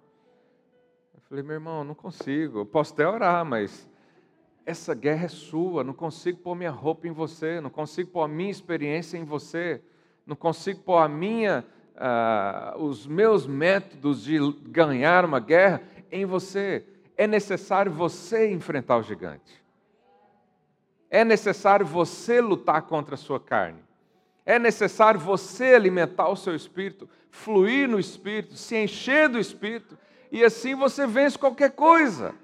Eu 1.13 1.21
falei: 1.23 1.43
Meu 1.43 1.55
irmão, 1.55 1.83
não 1.83 1.95
consigo. 1.95 2.61
Eu 2.61 2.67
posso 2.67 2.93
até 2.93 3.09
orar, 3.09 3.45
mas 3.45 3.89
essa 4.67 4.95
guerra 4.95 5.27
é 5.27 5.29
sua, 5.29 5.85
não 5.85 5.93
consigo 5.93 6.39
pôr 6.39 6.55
minha 6.55 6.71
roupa 6.71 7.07
em 7.07 7.13
você, 7.13 7.61
não 7.61 7.71
consigo 7.71 8.11
pôr 8.11 8.23
a 8.23 8.29
minha 8.29 8.51
experiência 8.51 9.19
em 9.19 9.25
você, 9.25 9.83
não 10.27 10.35
consigo 10.35 10.81
pôr 10.81 10.99
a 10.99 11.09
minha, 11.09 11.65
uh, 11.95 12.83
os 12.83 13.07
meus 13.07 13.47
métodos 13.47 14.25
de 14.25 14.39
ganhar 14.69 15.25
uma 15.25 15.39
guerra 15.39 15.83
em 16.11 16.25
você. 16.25 16.85
É 17.17 17.27
necessário 17.27 17.93
você 17.93 18.51
enfrentar 18.51 18.97
o 18.97 19.03
gigante. 19.03 19.63
É 21.11 21.25
necessário 21.25 21.85
você 21.85 22.41
lutar 22.41 22.83
contra 22.83 23.15
a 23.15 23.19
sua 23.19 23.39
carne. 23.39 23.85
É 24.47 24.59
necessário 24.59 25.21
você 25.21 25.75
alimentar 25.75 26.29
o 26.29 26.37
seu 26.37 26.55
espírito, 26.55 27.09
fluir 27.31 27.89
no 27.89 27.99
espírito, 28.01 28.57
se 28.57 28.77
encher 28.77 29.29
do 29.29 29.39
espírito, 29.39 29.97
e 30.33 30.43
assim 30.43 30.75
você 30.75 31.07
vence 31.07 31.39
qualquer 31.39 31.71
coisa. 31.71 32.35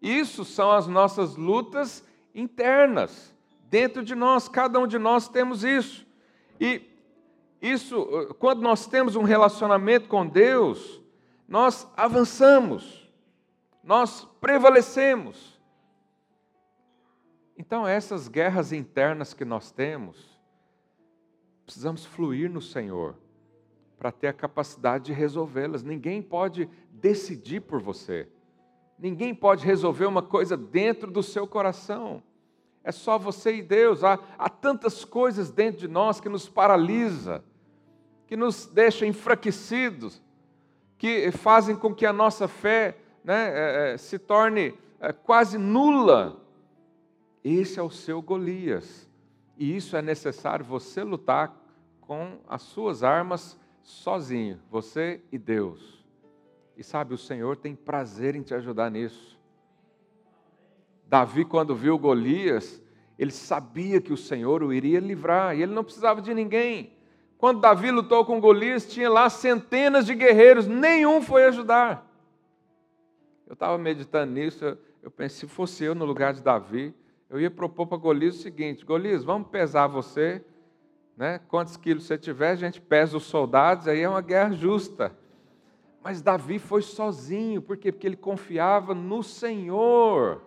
Isso 0.00 0.44
são 0.44 0.70
as 0.70 0.86
nossas 0.86 1.36
lutas 1.36 2.04
internas. 2.34 3.34
Dentro 3.64 4.02
de 4.02 4.14
nós, 4.14 4.48
cada 4.48 4.78
um 4.78 4.86
de 4.86 4.98
nós 4.98 5.28
temos 5.28 5.64
isso. 5.64 6.06
E 6.60 6.82
isso, 7.60 8.06
quando 8.38 8.62
nós 8.62 8.86
temos 8.86 9.16
um 9.16 9.22
relacionamento 9.22 10.08
com 10.08 10.26
Deus, 10.26 11.02
nós 11.46 11.88
avançamos, 11.96 13.10
nós 13.82 14.24
prevalecemos. 14.40 15.58
Então, 17.56 17.86
essas 17.86 18.28
guerras 18.28 18.72
internas 18.72 19.34
que 19.34 19.44
nós 19.44 19.72
temos, 19.72 20.38
precisamos 21.64 22.06
fluir 22.06 22.48
no 22.48 22.62
Senhor 22.62 23.16
para 23.98 24.12
ter 24.12 24.28
a 24.28 24.32
capacidade 24.32 25.06
de 25.06 25.12
resolvê-las. 25.12 25.82
Ninguém 25.82 26.22
pode 26.22 26.70
decidir 26.90 27.60
por 27.60 27.82
você. 27.82 28.28
Ninguém 28.98 29.34
pode 29.34 29.64
resolver 29.64 30.06
uma 30.06 30.22
coisa 30.22 30.56
dentro 30.56 31.10
do 31.10 31.22
seu 31.22 31.46
coração. 31.46 32.22
É 32.82 32.90
só 32.90 33.18
você 33.18 33.56
e 33.56 33.62
Deus. 33.62 34.02
Há, 34.02 34.18
há 34.36 34.48
tantas 34.48 35.04
coisas 35.04 35.50
dentro 35.50 35.80
de 35.80 35.88
nós 35.88 36.20
que 36.20 36.28
nos 36.28 36.48
paralisa, 36.48 37.44
que 38.26 38.36
nos 38.36 38.66
deixam 38.66 39.06
enfraquecidos, 39.06 40.20
que 40.96 41.30
fazem 41.30 41.76
com 41.76 41.94
que 41.94 42.04
a 42.04 42.12
nossa 42.12 42.48
fé 42.48 42.96
né, 43.22 43.50
é, 43.50 43.92
é, 43.92 43.96
se 43.98 44.18
torne 44.18 44.74
é, 44.98 45.12
quase 45.12 45.58
nula. 45.58 46.40
Esse 47.44 47.78
é 47.78 47.82
o 47.82 47.90
seu 47.90 48.20
Golias. 48.20 49.08
E 49.56 49.76
isso 49.76 49.96
é 49.96 50.02
necessário 50.02 50.64
você 50.64 51.04
lutar 51.04 51.54
com 52.00 52.38
as 52.48 52.62
suas 52.62 53.02
armas 53.02 53.58
sozinho, 53.82 54.60
você 54.70 55.20
e 55.30 55.38
Deus. 55.38 55.97
E 56.78 56.84
sabe, 56.84 57.12
o 57.12 57.18
Senhor 57.18 57.56
tem 57.56 57.74
prazer 57.74 58.36
em 58.36 58.42
te 58.42 58.54
ajudar 58.54 58.88
nisso. 58.88 59.36
Davi, 61.08 61.44
quando 61.44 61.74
viu 61.74 61.98
Golias, 61.98 62.80
ele 63.18 63.32
sabia 63.32 64.00
que 64.00 64.12
o 64.12 64.16
Senhor 64.16 64.62
o 64.62 64.72
iria 64.72 65.00
livrar 65.00 65.56
e 65.56 65.62
ele 65.62 65.74
não 65.74 65.82
precisava 65.82 66.22
de 66.22 66.32
ninguém. 66.32 66.92
Quando 67.36 67.60
Davi 67.60 67.90
lutou 67.90 68.24
com 68.24 68.40
Golias, 68.40 68.86
tinha 68.86 69.10
lá 69.10 69.28
centenas 69.28 70.06
de 70.06 70.14
guerreiros, 70.14 70.68
nenhum 70.68 71.20
foi 71.20 71.46
ajudar. 71.46 72.08
Eu 73.44 73.54
estava 73.54 73.76
meditando 73.76 74.32
nisso, 74.32 74.78
eu 75.02 75.10
pensei, 75.10 75.48
se 75.48 75.52
fosse 75.52 75.82
eu 75.82 75.96
no 75.96 76.04
lugar 76.04 76.32
de 76.32 76.42
Davi, 76.42 76.94
eu 77.28 77.40
ia 77.40 77.50
propor 77.50 77.88
para 77.88 77.98
Golias 77.98 78.36
o 78.36 78.42
seguinte: 78.42 78.84
Golias, 78.84 79.24
vamos 79.24 79.48
pesar 79.48 79.88
você, 79.88 80.44
né? 81.16 81.40
quantos 81.48 81.76
quilos 81.76 82.04
você 82.04 82.16
tiver, 82.16 82.50
a 82.50 82.56
gente 82.56 82.80
pesa 82.80 83.16
os 83.16 83.24
soldados, 83.24 83.88
aí 83.88 84.00
é 84.00 84.08
uma 84.08 84.22
guerra 84.22 84.52
justa. 84.52 85.12
Mas 86.02 86.22
Davi 86.22 86.58
foi 86.58 86.82
sozinho, 86.82 87.60
por 87.60 87.76
quê? 87.76 87.90
Porque 87.92 88.06
ele 88.06 88.16
confiava 88.16 88.94
no 88.94 89.22
Senhor. 89.22 90.42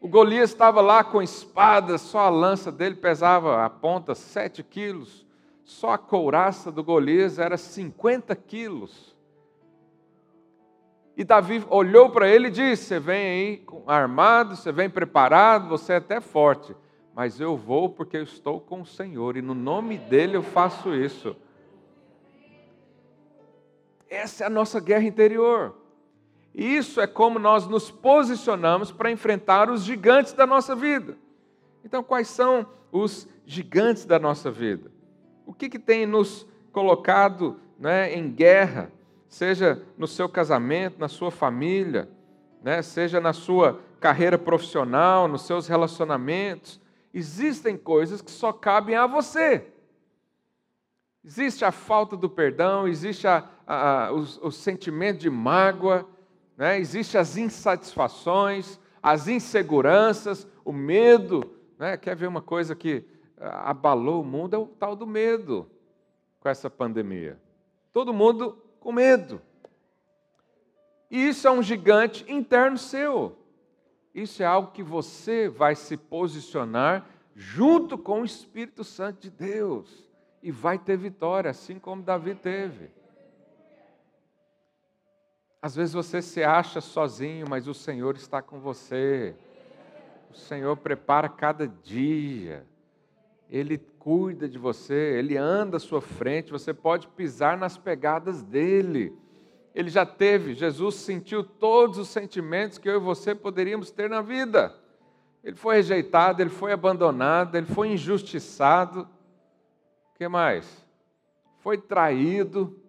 O 0.00 0.08
Golias 0.08 0.50
estava 0.50 0.80
lá 0.82 1.02
com 1.02 1.22
espada, 1.22 1.96
só 1.96 2.20
a 2.20 2.28
lança 2.28 2.70
dele 2.70 2.94
pesava 2.94 3.64
a 3.64 3.70
ponta 3.70 4.14
7 4.14 4.62
quilos, 4.62 5.26
só 5.64 5.92
a 5.92 5.98
couraça 5.98 6.70
do 6.70 6.84
Golias 6.84 7.38
era 7.38 7.56
50 7.56 8.36
quilos. 8.36 9.16
E 11.16 11.24
Davi 11.24 11.64
olhou 11.70 12.10
para 12.10 12.28
ele 12.28 12.48
e 12.48 12.50
disse: 12.50 12.84
Você 12.84 13.00
vem 13.00 13.26
aí 13.26 13.66
armado, 13.86 14.56
você 14.56 14.72
vem 14.72 14.90
preparado, 14.90 15.68
você 15.68 15.94
é 15.94 15.96
até 15.96 16.20
forte, 16.20 16.76
mas 17.14 17.40
eu 17.40 17.56
vou 17.56 17.88
porque 17.88 18.16
eu 18.16 18.24
estou 18.24 18.60
com 18.60 18.82
o 18.82 18.86
Senhor 18.86 19.36
e 19.36 19.42
no 19.42 19.54
nome 19.54 19.96
dele 19.96 20.36
eu 20.36 20.42
faço 20.42 20.94
isso. 20.94 21.36
Essa 24.14 24.44
é 24.44 24.46
a 24.46 24.50
nossa 24.50 24.78
guerra 24.78 25.04
interior. 25.04 25.74
Isso 26.54 27.00
é 27.00 27.06
como 27.06 27.36
nós 27.40 27.66
nos 27.66 27.90
posicionamos 27.90 28.92
para 28.92 29.10
enfrentar 29.10 29.68
os 29.68 29.82
gigantes 29.82 30.32
da 30.32 30.46
nossa 30.46 30.76
vida. 30.76 31.18
Então, 31.84 32.02
quais 32.02 32.28
são 32.28 32.64
os 32.92 33.26
gigantes 33.44 34.04
da 34.04 34.18
nossa 34.20 34.52
vida? 34.52 34.90
O 35.44 35.52
que, 35.52 35.68
que 35.68 35.80
tem 35.80 36.06
nos 36.06 36.46
colocado 36.70 37.58
né, 37.76 38.14
em 38.14 38.30
guerra, 38.30 38.92
seja 39.28 39.82
no 39.98 40.06
seu 40.06 40.28
casamento, 40.28 40.96
na 40.98 41.08
sua 41.08 41.32
família, 41.32 42.08
né, 42.62 42.82
seja 42.82 43.20
na 43.20 43.32
sua 43.32 43.80
carreira 43.98 44.38
profissional, 44.38 45.26
nos 45.26 45.42
seus 45.42 45.66
relacionamentos? 45.66 46.80
Existem 47.12 47.76
coisas 47.76 48.22
que 48.22 48.30
só 48.30 48.52
cabem 48.52 48.94
a 48.94 49.08
você. 49.08 49.73
Existe 51.24 51.64
a 51.64 51.72
falta 51.72 52.18
do 52.18 52.28
perdão, 52.28 52.86
existe 52.86 53.26
a, 53.26 53.48
a, 53.66 54.12
o, 54.12 54.48
o, 54.48 54.52
sentimento 54.52 55.20
de 55.20 55.30
mágoa, 55.30 56.06
né? 56.54 56.78
existe 56.78 57.16
as 57.16 57.38
insatisfações, 57.38 58.78
as 59.02 59.26
inseguranças, 59.26 60.46
o 60.62 60.70
medo. 60.70 61.50
Né? 61.78 61.96
Quer 61.96 62.14
ver 62.14 62.26
uma 62.26 62.42
coisa 62.42 62.76
que 62.76 63.06
ah, 63.38 63.70
abalou 63.70 64.20
o 64.20 64.24
mundo? 64.24 64.54
É 64.54 64.58
o 64.58 64.66
tal 64.66 64.94
do 64.94 65.06
medo 65.06 65.66
com 66.40 66.48
essa 66.50 66.68
pandemia. 66.68 67.40
Todo 67.90 68.12
mundo 68.12 68.58
com 68.78 68.92
medo. 68.92 69.40
E 71.10 71.28
isso 71.28 71.48
é 71.48 71.50
um 71.50 71.62
gigante 71.62 72.30
interno 72.30 72.76
seu. 72.76 73.38
Isso 74.14 74.42
é 74.42 74.46
algo 74.46 74.72
que 74.72 74.82
você 74.82 75.48
vai 75.48 75.74
se 75.74 75.96
posicionar 75.96 77.06
junto 77.34 77.96
com 77.96 78.20
o 78.20 78.24
Espírito 78.26 78.84
Santo 78.84 79.22
de 79.22 79.30
Deus 79.30 80.03
e 80.44 80.50
vai 80.50 80.78
ter 80.78 80.98
vitória, 80.98 81.50
assim 81.50 81.78
como 81.78 82.02
Davi 82.02 82.34
teve. 82.34 82.90
Às 85.60 85.74
vezes 85.74 85.94
você 85.94 86.20
se 86.20 86.44
acha 86.44 86.82
sozinho, 86.82 87.46
mas 87.48 87.66
o 87.66 87.72
Senhor 87.72 88.14
está 88.14 88.42
com 88.42 88.60
você. 88.60 89.34
O 90.30 90.34
Senhor 90.34 90.76
prepara 90.76 91.30
cada 91.30 91.66
dia. 91.66 92.66
Ele 93.48 93.78
cuida 93.78 94.46
de 94.46 94.58
você, 94.58 95.16
ele 95.18 95.38
anda 95.38 95.78
à 95.78 95.80
sua 95.80 96.02
frente, 96.02 96.52
você 96.52 96.74
pode 96.74 97.08
pisar 97.08 97.56
nas 97.56 97.78
pegadas 97.78 98.42
dele. 98.42 99.16
Ele 99.74 99.88
já 99.88 100.04
teve, 100.04 100.52
Jesus 100.52 100.96
sentiu 100.96 101.42
todos 101.42 101.96
os 101.96 102.10
sentimentos 102.10 102.76
que 102.76 102.86
eu 102.86 102.96
e 102.96 103.02
você 103.02 103.34
poderíamos 103.34 103.90
ter 103.90 104.10
na 104.10 104.20
vida. 104.20 104.74
Ele 105.42 105.56
foi 105.56 105.76
rejeitado, 105.76 106.42
ele 106.42 106.50
foi 106.50 106.70
abandonado, 106.70 107.56
ele 107.56 107.66
foi 107.66 107.92
injustiçado. 107.92 109.08
Que 110.24 110.28
mais? 110.28 110.82
Foi 111.58 111.76
traído. 111.76 112.80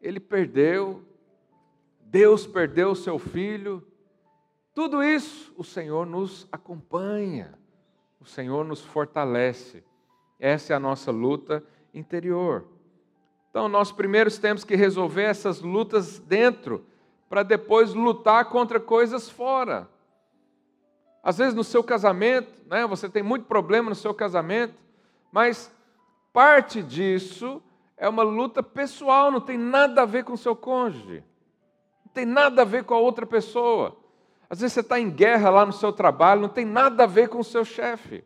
Ele 0.00 0.18
perdeu. 0.18 1.04
Deus 2.00 2.46
perdeu 2.46 2.92
o 2.92 2.96
seu 2.96 3.18
filho. 3.18 3.86
Tudo 4.72 5.02
isso 5.02 5.52
o 5.58 5.62
Senhor 5.62 6.06
nos 6.06 6.48
acompanha. 6.50 7.52
O 8.18 8.24
Senhor 8.24 8.64
nos 8.64 8.80
fortalece. 8.80 9.84
Essa 10.40 10.72
é 10.72 10.76
a 10.76 10.80
nossa 10.80 11.10
luta 11.10 11.62
interior. 11.92 12.66
Então, 13.50 13.68
nós 13.68 13.92
primeiro 13.92 14.30
temos 14.40 14.64
que 14.64 14.74
resolver 14.74 15.24
essas 15.24 15.60
lutas 15.60 16.18
dentro, 16.18 16.82
para 17.28 17.42
depois 17.42 17.92
lutar 17.92 18.46
contra 18.46 18.80
coisas 18.80 19.28
fora. 19.28 19.86
Às 21.22 21.36
vezes 21.36 21.52
no 21.52 21.62
seu 21.62 21.84
casamento, 21.84 22.62
né, 22.66 22.86
você 22.86 23.06
tem 23.06 23.22
muito 23.22 23.44
problema 23.44 23.90
no 23.90 23.94
seu 23.94 24.14
casamento, 24.14 24.87
mas 25.30 25.72
parte 26.32 26.82
disso 26.82 27.62
é 27.96 28.08
uma 28.08 28.22
luta 28.22 28.62
pessoal, 28.62 29.30
não 29.30 29.40
tem 29.40 29.58
nada 29.58 30.02
a 30.02 30.06
ver 30.06 30.24
com 30.24 30.32
o 30.32 30.38
seu 30.38 30.54
cônjuge, 30.54 31.24
não 32.04 32.12
tem 32.12 32.24
nada 32.24 32.62
a 32.62 32.64
ver 32.64 32.84
com 32.84 32.94
a 32.94 32.98
outra 32.98 33.26
pessoa. 33.26 33.96
Às 34.48 34.60
vezes 34.60 34.72
você 34.74 34.80
está 34.80 34.98
em 34.98 35.10
guerra 35.10 35.50
lá 35.50 35.66
no 35.66 35.72
seu 35.72 35.92
trabalho, 35.92 36.42
não 36.42 36.48
tem 36.48 36.64
nada 36.64 37.04
a 37.04 37.06
ver 37.06 37.28
com 37.28 37.38
o 37.40 37.44
seu 37.44 37.64
chefe, 37.64 38.24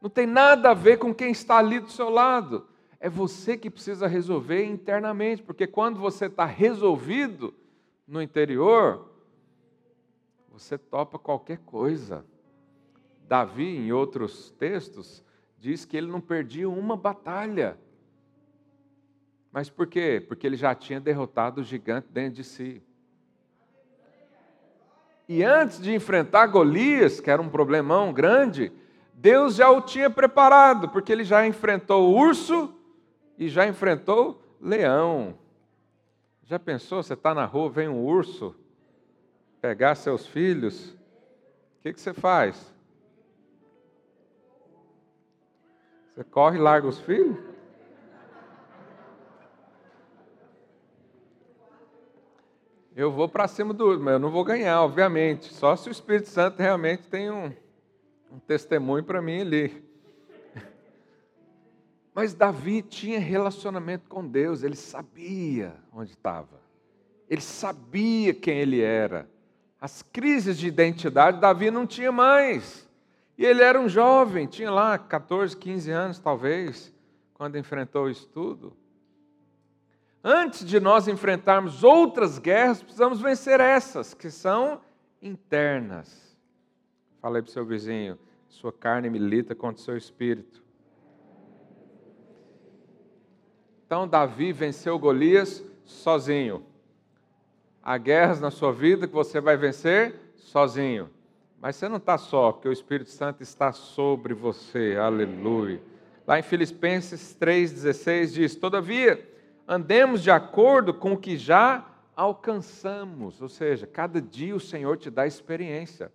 não 0.00 0.10
tem 0.10 0.26
nada 0.26 0.70
a 0.70 0.74
ver 0.74 0.98
com 0.98 1.14
quem 1.14 1.30
está 1.30 1.58
ali 1.58 1.78
do 1.78 1.90
seu 1.90 2.10
lado. 2.10 2.66
É 2.98 3.08
você 3.08 3.56
que 3.56 3.68
precisa 3.68 4.06
resolver 4.06 4.64
internamente, 4.64 5.42
porque 5.42 5.66
quando 5.66 6.00
você 6.00 6.26
está 6.26 6.46
resolvido 6.46 7.54
no 8.08 8.22
interior, 8.22 9.10
você 10.50 10.78
topa 10.78 11.18
qualquer 11.18 11.58
coisa. 11.58 12.24
Davi, 13.28 13.76
em 13.76 13.92
outros 13.92 14.50
textos, 14.52 15.22
diz 15.58 15.84
que 15.84 15.96
ele 15.96 16.06
não 16.06 16.20
perdia 16.20 16.68
uma 16.68 16.96
batalha. 16.96 17.78
Mas 19.52 19.70
por 19.70 19.86
quê? 19.86 20.24
Porque 20.26 20.46
ele 20.46 20.56
já 20.56 20.74
tinha 20.74 21.00
derrotado 21.00 21.60
o 21.60 21.64
gigante 21.64 22.08
dentro 22.10 22.34
de 22.34 22.44
si. 22.44 22.82
E 25.28 25.42
antes 25.42 25.80
de 25.80 25.94
enfrentar 25.94 26.46
Golias, 26.48 27.20
que 27.20 27.30
era 27.30 27.40
um 27.40 27.48
problemão 27.48 28.12
grande, 28.12 28.72
Deus 29.14 29.54
já 29.54 29.70
o 29.70 29.80
tinha 29.80 30.10
preparado, 30.10 30.88
porque 30.88 31.10
ele 31.10 31.24
já 31.24 31.46
enfrentou 31.46 32.10
o 32.10 32.18
urso 32.18 32.74
e 33.38 33.48
já 33.48 33.66
enfrentou 33.66 34.42
leão. 34.60 35.38
Já 36.42 36.58
pensou? 36.58 37.02
Você 37.02 37.14
está 37.14 37.32
na 37.32 37.46
rua, 37.46 37.70
vem 37.70 37.88
um 37.88 38.04
urso 38.04 38.54
pegar 39.62 39.94
seus 39.94 40.26
filhos, 40.26 40.90
o 40.90 41.82
que, 41.82 41.94
que 41.94 42.00
você 42.00 42.12
faz? 42.12 42.73
Você 46.14 46.22
corre 46.22 46.58
e 46.58 46.60
larga 46.60 46.86
os 46.86 47.00
filhos? 47.00 47.36
Eu 52.94 53.10
vou 53.10 53.28
para 53.28 53.48
cima 53.48 53.74
do 53.74 53.98
mas 53.98 54.12
eu 54.12 54.18
não 54.20 54.30
vou 54.30 54.44
ganhar, 54.44 54.80
obviamente. 54.80 55.52
Só 55.52 55.74
se 55.74 55.88
o 55.88 55.90
Espírito 55.90 56.28
Santo 56.28 56.60
realmente 56.60 57.08
tem 57.08 57.28
um, 57.28 57.52
um 58.30 58.38
testemunho 58.38 59.02
para 59.02 59.20
mim 59.20 59.40
ali. 59.40 59.84
Mas 62.14 62.32
Davi 62.32 62.80
tinha 62.82 63.18
relacionamento 63.18 64.08
com 64.08 64.24
Deus, 64.24 64.62
ele 64.62 64.76
sabia 64.76 65.74
onde 65.92 66.12
estava, 66.12 66.60
ele 67.28 67.40
sabia 67.40 68.32
quem 68.32 68.58
ele 68.58 68.80
era. 68.80 69.28
As 69.80 70.00
crises 70.00 70.56
de 70.56 70.68
identidade 70.68 71.40
Davi 71.40 71.72
não 71.72 71.88
tinha 71.88 72.12
mais. 72.12 72.88
E 73.36 73.44
ele 73.44 73.62
era 73.62 73.80
um 73.80 73.88
jovem, 73.88 74.46
tinha 74.46 74.70
lá 74.70 74.96
14, 74.96 75.56
15 75.56 75.90
anos 75.90 76.18
talvez, 76.18 76.94
quando 77.34 77.58
enfrentou 77.58 78.08
isso 78.08 78.28
tudo. 78.28 78.76
Antes 80.22 80.64
de 80.64 80.80
nós 80.80 81.08
enfrentarmos 81.08 81.84
outras 81.84 82.38
guerras, 82.38 82.82
precisamos 82.82 83.20
vencer 83.20 83.60
essas, 83.60 84.14
que 84.14 84.30
são 84.30 84.80
internas. 85.20 86.34
Falei 87.20 87.42
para 87.42 87.48
o 87.48 87.52
seu 87.52 87.64
vizinho, 87.64 88.18
sua 88.48 88.72
carne 88.72 89.10
milita 89.10 89.54
contra 89.54 89.80
o 89.80 89.84
seu 89.84 89.96
espírito. 89.96 90.62
Então 93.84 94.08
Davi 94.08 94.52
venceu 94.52 94.98
Golias 94.98 95.64
sozinho. 95.84 96.64
Há 97.82 97.98
guerras 97.98 98.40
na 98.40 98.50
sua 98.50 98.72
vida 98.72 99.06
que 99.06 99.12
você 99.12 99.40
vai 99.40 99.56
vencer 99.56 100.18
sozinho. 100.36 101.10
Mas 101.64 101.76
você 101.76 101.88
não 101.88 101.96
está 101.96 102.18
só, 102.18 102.52
porque 102.52 102.68
o 102.68 102.72
Espírito 102.72 103.08
Santo 103.08 103.42
está 103.42 103.72
sobre 103.72 104.34
você. 104.34 104.98
Aleluia. 105.00 105.80
Lá 106.26 106.38
em 106.38 106.42
Filipenses 106.42 107.34
3,16 107.40 108.26
diz: 108.34 108.54
Todavia, 108.54 109.26
andemos 109.66 110.22
de 110.22 110.30
acordo 110.30 110.92
com 110.92 111.14
o 111.14 111.16
que 111.16 111.38
já 111.38 111.86
alcançamos. 112.14 113.40
Ou 113.40 113.48
seja, 113.48 113.86
cada 113.86 114.20
dia 114.20 114.54
o 114.54 114.60
Senhor 114.60 114.98
te 114.98 115.08
dá 115.08 115.26
experiência. 115.26 116.12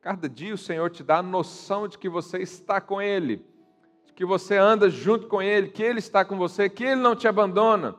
Cada 0.00 0.28
dia 0.28 0.54
o 0.54 0.58
Senhor 0.58 0.90
te 0.90 1.02
dá 1.02 1.16
a 1.16 1.22
noção 1.22 1.88
de 1.88 1.98
que 1.98 2.08
você 2.08 2.38
está 2.38 2.80
com 2.80 3.02
Ele, 3.02 3.44
de 4.06 4.12
que 4.12 4.24
você 4.24 4.56
anda 4.56 4.88
junto 4.88 5.26
com 5.26 5.42
Ele, 5.42 5.70
que 5.70 5.82
Ele 5.82 5.98
está 5.98 6.24
com 6.24 6.38
você, 6.38 6.68
que 6.68 6.84
Ele 6.84 7.00
não 7.00 7.16
te 7.16 7.26
abandona. 7.26 7.96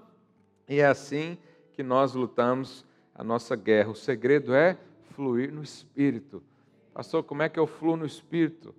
E 0.69 0.79
é 0.79 0.85
assim 0.85 1.37
que 1.73 1.83
nós 1.83 2.13
lutamos 2.13 2.85
a 3.13 3.21
nossa 3.21 3.53
guerra. 3.57 3.89
O 3.89 3.95
segredo 3.95 4.55
é 4.55 4.77
fluir 5.15 5.51
no 5.51 5.63
Espírito. 5.63 6.43
Pastor, 6.93 7.23
como 7.23 7.41
é 7.41 7.49
que 7.49 7.59
eu 7.59 7.65
fluo 7.65 7.95
no 7.95 8.05
Espírito? 8.05 8.75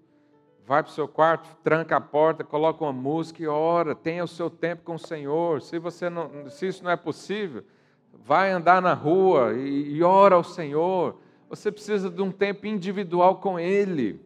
Vai 0.67 0.83
para 0.83 0.91
o 0.91 0.93
seu 0.93 1.09
quarto, 1.09 1.57
tranca 1.63 1.97
a 1.97 2.01
porta, 2.01 2.45
coloca 2.45 2.85
uma 2.85 2.93
música 2.93 3.43
e 3.43 3.47
ora. 3.47 3.95
Tenha 3.95 4.25
o 4.25 4.29
seu 4.29 4.51
tempo 4.51 4.83
com 4.83 4.95
o 4.95 4.99
Senhor. 4.99 5.63
Se, 5.63 5.79
você 5.79 6.11
não, 6.11 6.51
se 6.51 6.67
isso 6.67 6.85
não 6.85 6.91
é 6.91 6.97
possível, 6.97 7.65
vai 8.13 8.51
andar 8.51 8.83
na 8.83 8.93
rua 8.93 9.55
e, 9.55 9.95
e 9.95 10.03
ora 10.03 10.35
ao 10.35 10.45
Senhor. 10.45 11.17
Você 11.49 11.71
precisa 11.71 12.11
de 12.11 12.21
um 12.21 12.33
tempo 12.33 12.67
individual 12.67 13.37
com 13.37 13.59
Ele 13.59 14.21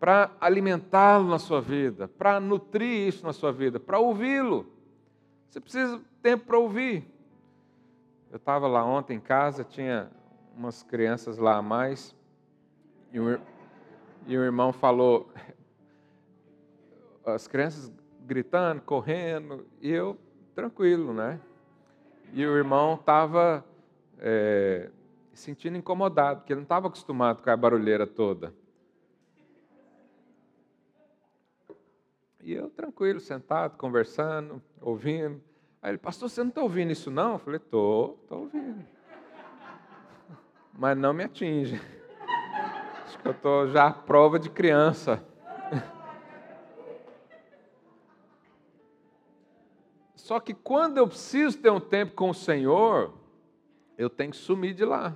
para 0.00 0.32
alimentá-lo 0.40 1.28
na 1.28 1.38
sua 1.38 1.60
vida, 1.60 2.08
para 2.08 2.40
nutrir 2.40 3.06
isso 3.06 3.24
na 3.24 3.32
sua 3.32 3.52
vida, 3.52 3.78
para 3.78 4.00
ouvi-lo. 4.00 4.66
Você 5.48 5.60
precisa 5.60 5.96
de 5.96 6.04
tempo 6.20 6.46
para 6.46 6.58
ouvir. 6.58 7.06
Eu 8.28 8.36
estava 8.36 8.66
lá 8.66 8.84
ontem 8.84 9.18
em 9.18 9.20
casa, 9.20 9.62
tinha 9.62 10.10
umas 10.56 10.82
crianças 10.82 11.38
lá 11.38 11.56
a 11.56 11.62
mais, 11.62 12.14
e 13.12 13.20
o, 13.20 13.40
e 14.26 14.36
o 14.36 14.42
irmão 14.42 14.72
falou, 14.72 15.30
as 17.24 17.46
crianças 17.46 17.92
gritando, 18.26 18.80
correndo, 18.82 19.66
e 19.80 19.90
eu 19.90 20.16
tranquilo, 20.54 21.12
né? 21.12 21.40
E 22.32 22.46
o 22.46 22.56
irmão 22.56 22.94
estava 22.94 23.64
é, 24.18 24.90
sentindo 25.34 25.76
incomodado, 25.76 26.40
porque 26.40 26.52
ele 26.52 26.60
não 26.60 26.64
estava 26.64 26.86
acostumado 26.86 27.42
com 27.42 27.50
a 27.50 27.56
barulheira 27.56 28.06
toda. 28.06 28.54
E 32.42 32.52
eu 32.52 32.68
tranquilo, 32.70 33.20
sentado, 33.20 33.76
conversando, 33.76 34.60
ouvindo. 34.80 35.40
Aí 35.80 35.92
ele, 35.92 35.98
pastor, 35.98 36.28
você 36.28 36.42
não 36.42 36.48
está 36.48 36.62
ouvindo 36.62 36.90
isso 36.90 37.10
não? 37.10 37.34
Eu 37.34 37.38
falei, 37.38 37.58
estou, 37.58 38.18
estou 38.22 38.40
ouvindo. 38.40 38.84
Mas 40.72 40.96
não 40.96 41.12
me 41.12 41.24
atinge. 41.24 41.80
Acho 43.04 43.18
que 43.18 43.28
eu 43.28 43.32
estou 43.32 43.68
já 43.68 43.88
à 43.88 43.92
prova 43.92 44.38
de 44.38 44.48
criança. 44.48 45.22
Só 50.14 50.40
que 50.40 50.54
quando 50.54 50.98
eu 50.98 51.06
preciso 51.06 51.58
ter 51.58 51.70
um 51.70 51.80
tempo 51.80 52.14
com 52.14 52.30
o 52.30 52.34
Senhor, 52.34 53.12
eu 53.98 54.08
tenho 54.08 54.30
que 54.30 54.36
sumir 54.36 54.72
de 54.72 54.84
lá. 54.84 55.14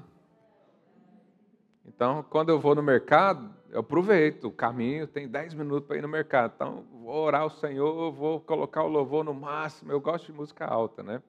Então, 1.87 2.25
quando 2.29 2.51
eu 2.51 2.59
vou 2.59 2.75
no 2.75 2.83
mercado, 2.83 3.49
eu 3.71 3.81
aproveito 3.81 4.45
o 4.45 4.51
caminho, 4.51 5.07
tem 5.07 5.29
10 5.29 5.55
minutos 5.55 5.87
para 5.87 5.97
ir 5.97 6.03
no 6.03 6.09
mercado. 6.09 6.53
Então, 6.57 6.85
vou 6.92 7.14
orar 7.14 7.42
ao 7.42 7.51
Senhor, 7.51 8.12
vou 8.12 8.40
colocar 8.40 8.83
o 8.83 8.88
louvor 8.88 9.25
no 9.25 9.33
máximo. 9.33 9.92
Eu 9.92 10.01
gosto 10.01 10.27
de 10.27 10.33
música 10.33 10.66
alta, 10.66 11.03
né? 11.03 11.23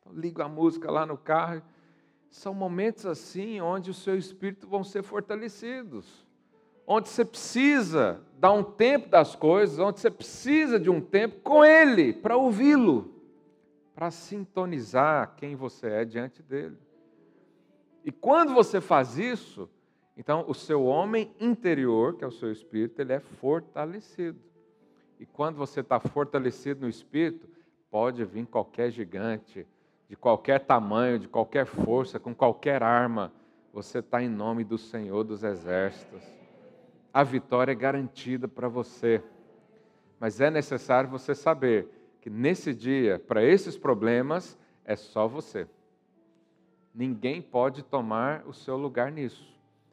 Então, 0.00 0.12
ligo 0.12 0.42
a 0.42 0.48
música 0.48 0.90
lá 0.90 1.06
no 1.06 1.16
carro. 1.16 1.62
São 2.34 2.52
momentos 2.52 3.06
assim 3.06 3.60
onde 3.60 3.92
o 3.92 3.94
seu 3.94 4.18
espírito 4.18 4.66
vão 4.66 4.82
ser 4.82 5.04
fortalecidos. 5.04 6.26
onde 6.84 7.08
você 7.08 7.24
precisa 7.24 8.20
dar 8.38 8.50
um 8.52 8.64
tempo 8.64 9.08
das 9.08 9.36
coisas, 9.36 9.78
onde 9.78 10.00
você 10.00 10.10
precisa 10.10 10.78
de 10.78 10.90
um 10.90 11.00
tempo 11.00 11.40
com 11.42 11.64
Ele, 11.64 12.12
para 12.12 12.36
ouvi-lo, 12.36 13.22
para 13.94 14.10
sintonizar 14.10 15.36
quem 15.36 15.54
você 15.54 15.86
é 15.86 16.04
diante 16.04 16.42
dele. 16.42 16.76
E 18.04 18.10
quando 18.10 18.52
você 18.52 18.80
faz 18.80 19.16
isso, 19.16 19.70
então 20.16 20.44
o 20.48 20.54
seu 20.54 20.84
homem 20.84 21.32
interior, 21.40 22.16
que 22.16 22.24
é 22.24 22.26
o 22.26 22.32
seu 22.32 22.50
espírito, 22.50 23.00
ele 23.00 23.12
é 23.12 23.20
fortalecido. 23.20 24.40
E 25.20 25.24
quando 25.24 25.56
você 25.56 25.80
está 25.80 26.00
fortalecido 26.00 26.82
no 26.82 26.88
espírito, 26.88 27.48
pode 27.90 28.24
vir 28.24 28.44
qualquer 28.44 28.90
gigante, 28.90 29.66
de 30.08 30.16
qualquer 30.16 30.60
tamanho, 30.60 31.18
de 31.18 31.28
qualquer 31.28 31.66
força, 31.66 32.18
com 32.18 32.34
qualquer 32.34 32.82
arma, 32.82 33.32
você 33.72 33.98
está 33.98 34.22
em 34.22 34.28
nome 34.28 34.62
do 34.62 34.78
Senhor 34.78 35.24
dos 35.24 35.42
Exércitos. 35.42 36.22
A 37.12 37.22
vitória 37.22 37.72
é 37.72 37.74
garantida 37.74 38.46
para 38.46 38.68
você. 38.68 39.22
Mas 40.20 40.40
é 40.40 40.50
necessário 40.50 41.10
você 41.10 41.34
saber 41.34 41.88
que 42.20 42.30
nesse 42.30 42.72
dia, 42.72 43.18
para 43.18 43.42
esses 43.42 43.76
problemas, 43.76 44.58
é 44.84 44.96
só 44.96 45.26
você. 45.26 45.66
Ninguém 46.94 47.42
pode 47.42 47.82
tomar 47.82 48.44
o 48.46 48.52
seu 48.52 48.76
lugar 48.76 49.10
nisso. 49.10 49.52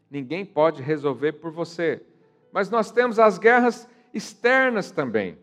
Ninguém 0.10 0.46
pode 0.46 0.82
resolver 0.82 1.34
por 1.34 1.52
você. 1.52 2.02
Mas 2.52 2.70
nós 2.70 2.92
temos 2.92 3.18
as 3.18 3.38
guerras 3.38 3.90
externas 4.14 4.92
também. 4.92 5.38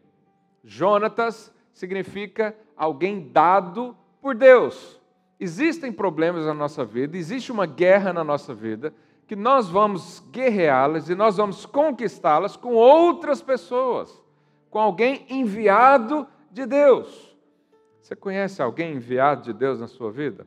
Jonatas 0.62 1.52
significa 1.72 2.54
alguém 2.76 3.32
dado 3.32 3.96
por 4.20 4.34
Deus. 4.34 5.00
Existem 5.40 5.92
problemas 5.92 6.44
na 6.44 6.54
nossa 6.54 6.84
vida, 6.84 7.16
existe 7.16 7.52
uma 7.52 7.66
guerra 7.66 8.12
na 8.12 8.24
nossa 8.24 8.52
vida, 8.52 8.92
que 9.26 9.36
nós 9.36 9.68
vamos 9.68 10.24
guerreá-las 10.30 11.08
e 11.08 11.14
nós 11.14 11.36
vamos 11.36 11.66
conquistá-las 11.66 12.56
com 12.56 12.72
outras 12.74 13.42
pessoas, 13.42 14.22
com 14.70 14.78
alguém 14.78 15.26
enviado 15.28 16.26
de 16.50 16.66
Deus. 16.66 17.36
Você 18.00 18.16
conhece 18.16 18.62
alguém 18.62 18.94
enviado 18.94 19.42
de 19.42 19.52
Deus 19.52 19.78
na 19.78 19.86
sua 19.86 20.10
vida? 20.10 20.46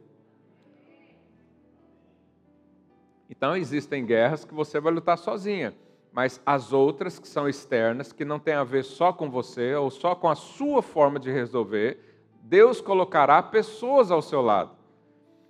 Então 3.29 3.55
existem 3.55 4.05
guerras 4.05 4.43
que 4.43 4.53
você 4.53 4.79
vai 4.79 4.91
lutar 4.91 5.17
sozinha, 5.17 5.73
mas 6.11 6.41
as 6.45 6.73
outras 6.73 7.17
que 7.17 7.27
são 7.27 7.47
externas, 7.47 8.11
que 8.11 8.25
não 8.25 8.39
tem 8.39 8.55
a 8.55 8.63
ver 8.63 8.83
só 8.83 9.13
com 9.13 9.29
você 9.29 9.73
ou 9.75 9.89
só 9.89 10.13
com 10.15 10.27
a 10.27 10.35
sua 10.35 10.81
forma 10.81 11.19
de 11.19 11.31
resolver, 11.31 12.10
Deus 12.41 12.81
colocará 12.81 13.41
pessoas 13.41 14.11
ao 14.11 14.21
seu 14.21 14.41
lado. 14.41 14.71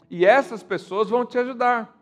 E 0.10 0.25
essas 0.25 0.62
pessoas 0.62 1.10
vão 1.10 1.25
te 1.25 1.38
ajudar. 1.38 1.97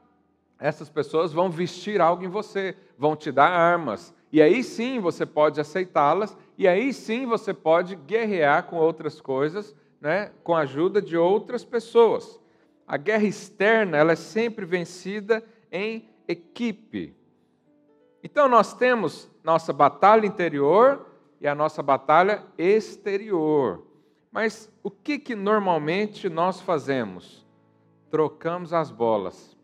Essas 0.59 0.89
pessoas 0.89 1.31
vão 1.31 1.49
vestir 1.49 2.01
algo 2.01 2.23
em 2.23 2.27
você, 2.27 2.75
vão 2.97 3.15
te 3.15 3.31
dar 3.31 3.49
armas. 3.49 4.13
E 4.31 4.41
aí 4.41 4.63
sim 4.63 4.99
você 4.99 5.25
pode 5.25 5.59
aceitá-las, 5.59 6.37
e 6.57 6.67
aí 6.67 6.93
sim 6.93 7.25
você 7.25 7.53
pode 7.53 7.95
guerrear 7.95 8.63
com 8.63 8.75
outras 8.75 9.21
coisas, 9.21 9.75
né, 10.01 10.31
com 10.43 10.55
a 10.55 10.61
ajuda 10.61 11.01
de 11.01 11.17
outras 11.17 11.63
pessoas. 11.63 12.39
A 12.85 12.97
guerra 12.97 13.23
externa 13.23 13.97
ela 13.97 14.11
é 14.11 14.15
sempre 14.15 14.65
vencida 14.65 15.43
em 15.71 16.09
equipe. 16.27 17.15
Então 18.23 18.49
nós 18.49 18.73
temos 18.73 19.29
nossa 19.43 19.71
batalha 19.71 20.25
interior 20.25 21.05
e 21.39 21.47
a 21.47 21.55
nossa 21.55 21.81
batalha 21.81 22.43
exterior. 22.57 23.88
Mas 24.31 24.71
o 24.83 24.91
que, 24.91 25.17
que 25.17 25.35
normalmente 25.35 26.29
nós 26.29 26.61
fazemos? 26.61 27.45
Trocamos 28.11 28.73
as 28.73 28.91
bolas. 28.91 29.57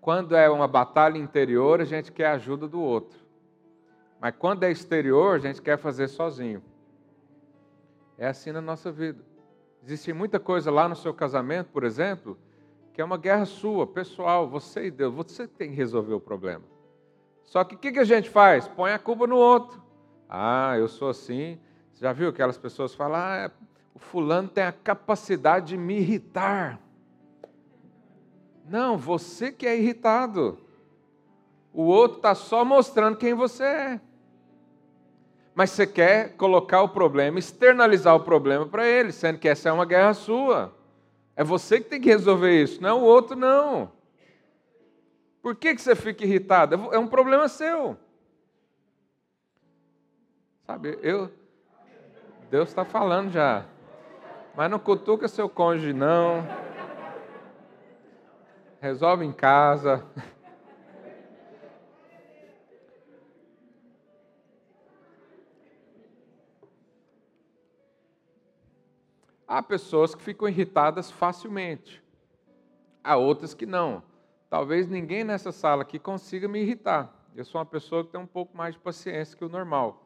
Quando 0.00 0.36
é 0.36 0.48
uma 0.48 0.68
batalha 0.68 1.18
interior, 1.18 1.80
a 1.80 1.84
gente 1.84 2.12
quer 2.12 2.26
a 2.26 2.34
ajuda 2.34 2.68
do 2.68 2.80
outro. 2.80 3.18
Mas 4.20 4.34
quando 4.38 4.62
é 4.64 4.70
exterior, 4.70 5.36
a 5.36 5.38
gente 5.38 5.60
quer 5.60 5.78
fazer 5.78 6.08
sozinho. 6.08 6.62
É 8.16 8.28
assim 8.28 8.52
na 8.52 8.60
nossa 8.60 8.92
vida. 8.92 9.24
Existe 9.82 10.12
muita 10.12 10.38
coisa 10.38 10.70
lá 10.70 10.88
no 10.88 10.96
seu 10.96 11.12
casamento, 11.12 11.70
por 11.70 11.84
exemplo, 11.84 12.38
que 12.92 13.00
é 13.00 13.04
uma 13.04 13.18
guerra 13.18 13.44
sua, 13.44 13.86
pessoal, 13.86 14.48
você 14.48 14.86
e 14.86 14.90
Deus. 14.90 15.12
Você 15.14 15.48
tem 15.48 15.70
que 15.70 15.76
resolver 15.76 16.14
o 16.14 16.20
problema. 16.20 16.64
Só 17.42 17.64
que 17.64 17.74
o 17.74 17.78
que, 17.78 17.92
que 17.92 17.98
a 17.98 18.04
gente 18.04 18.30
faz? 18.30 18.68
Põe 18.68 18.92
a 18.92 18.98
culpa 18.98 19.26
no 19.26 19.36
outro. 19.36 19.82
Ah, 20.28 20.74
eu 20.78 20.88
sou 20.88 21.10
assim, 21.10 21.58
você 21.94 22.04
já 22.04 22.12
viu 22.12 22.28
aquelas 22.28 22.58
pessoas 22.58 22.92
falam, 22.92 23.16
ah, 23.16 23.50
o 23.94 24.00
fulano 24.00 24.48
tem 24.48 24.64
a 24.64 24.72
capacidade 24.72 25.68
de 25.68 25.76
me 25.76 25.96
irritar. 25.98 26.80
Não, 28.68 28.98
você 28.98 29.52
que 29.52 29.64
é 29.64 29.78
irritado. 29.78 30.58
O 31.72 31.82
outro 31.84 32.16
está 32.16 32.34
só 32.34 32.64
mostrando 32.64 33.16
quem 33.16 33.32
você 33.32 33.62
é. 33.62 34.00
Mas 35.54 35.70
você 35.70 35.86
quer 35.86 36.36
colocar 36.36 36.82
o 36.82 36.88
problema, 36.88 37.38
externalizar 37.38 38.16
o 38.16 38.20
problema 38.24 38.66
para 38.66 38.84
ele, 38.88 39.12
sendo 39.12 39.38
que 39.38 39.48
essa 39.48 39.68
é 39.68 39.72
uma 39.72 39.84
guerra 39.84 40.14
sua. 40.14 40.74
É 41.36 41.44
você 41.44 41.80
que 41.80 41.88
tem 41.88 42.00
que 42.00 42.08
resolver 42.08 42.60
isso, 42.60 42.82
não 42.82 42.88
é 42.88 42.92
o 42.92 43.02
outro, 43.02 43.36
não. 43.36 43.92
Por 45.40 45.54
que, 45.54 45.76
que 45.76 45.80
você 45.80 45.94
fica 45.94 46.24
irritado? 46.24 46.74
É 46.92 46.98
um 46.98 47.06
problema 47.06 47.46
seu. 47.46 47.96
Sabe, 50.66 50.98
eu, 51.02 51.30
Deus 52.50 52.68
está 52.68 52.84
falando 52.84 53.32
já. 53.32 53.64
Mas 54.54 54.70
não 54.70 54.78
cutuca 54.78 55.26
seu 55.26 55.48
cônjuge, 55.48 55.92
não. 55.92 56.46
Resolve 58.80 59.24
em 59.24 59.32
casa. 59.32 60.04
Há 69.46 69.62
pessoas 69.62 70.14
que 70.14 70.22
ficam 70.22 70.48
irritadas 70.48 71.10
facilmente. 71.10 72.02
Há 73.02 73.16
outras 73.16 73.54
que 73.54 73.66
não. 73.66 74.02
Talvez 74.48 74.88
ninguém 74.88 75.24
nessa 75.24 75.50
sala 75.50 75.82
aqui 75.82 75.98
consiga 75.98 76.46
me 76.46 76.60
irritar. 76.60 77.12
Eu 77.34 77.44
sou 77.44 77.58
uma 77.58 77.66
pessoa 77.66 78.04
que 78.04 78.10
tem 78.10 78.20
um 78.20 78.26
pouco 78.26 78.56
mais 78.56 78.74
de 78.74 78.80
paciência 78.80 79.36
que 79.36 79.44
o 79.44 79.48
normal 79.48 80.03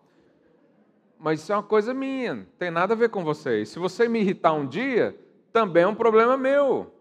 mas 1.19 1.41
isso 1.41 1.53
é 1.53 1.57
uma 1.57 1.63
coisa 1.63 1.93
minha, 1.93 2.35
não 2.35 2.45
tem 2.59 2.71
nada 2.71 2.95
a 2.95 2.97
ver 2.97 3.11
com 3.11 3.25
você. 3.25 3.63
E 3.63 3.67
se 3.67 3.79
você 3.79 4.09
me 4.09 4.21
irritar 4.21 4.53
um 4.53 4.67
dia, 4.67 5.19
também 5.53 5.83
é 5.83 5.87
um 5.87 5.95
problema 5.95 6.37
meu. 6.37 6.93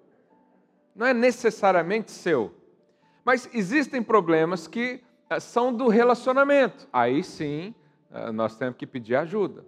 Não 0.95 1.05
é 1.05 1.13
necessariamente 1.13 2.11
seu. 2.11 2.53
Mas 3.23 3.47
existem 3.53 4.01
problemas 4.01 4.67
que 4.67 5.03
eh, 5.29 5.39
são 5.39 5.71
do 5.71 5.87
relacionamento. 5.87 6.87
Aí 6.91 7.23
sim, 7.23 7.75
eh, 8.11 8.31
nós 8.31 8.57
temos 8.57 8.77
que 8.77 8.87
pedir 8.87 9.15
ajuda. 9.15 9.63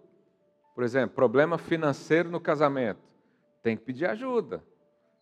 Por 0.74 0.84
exemplo, 0.84 1.16
problema 1.16 1.58
financeiro 1.58 2.30
no 2.30 2.40
casamento. 2.40 3.02
Tem 3.62 3.78
que 3.78 3.84
pedir 3.84 4.06
ajuda. 4.06 4.64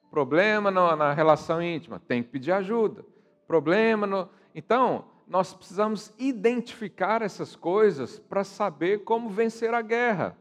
Problema 0.10 0.72
na 0.72 1.12
relação 1.14 1.62
íntima. 1.62 2.00
Tem 2.00 2.24
que 2.24 2.30
pedir 2.30 2.52
ajuda. 2.52 3.04
Problema 3.48 4.08
no. 4.08 4.30
Então, 4.56 5.06
nós 5.28 5.54
precisamos 5.54 6.14
identificar 6.18 7.22
essas 7.22 7.56
coisas 7.56 8.18
para 8.18 8.46
saber 8.46 9.04
como 9.04 9.30
vencer 9.30 9.74
a 9.74 9.82
guerra. 9.82 10.38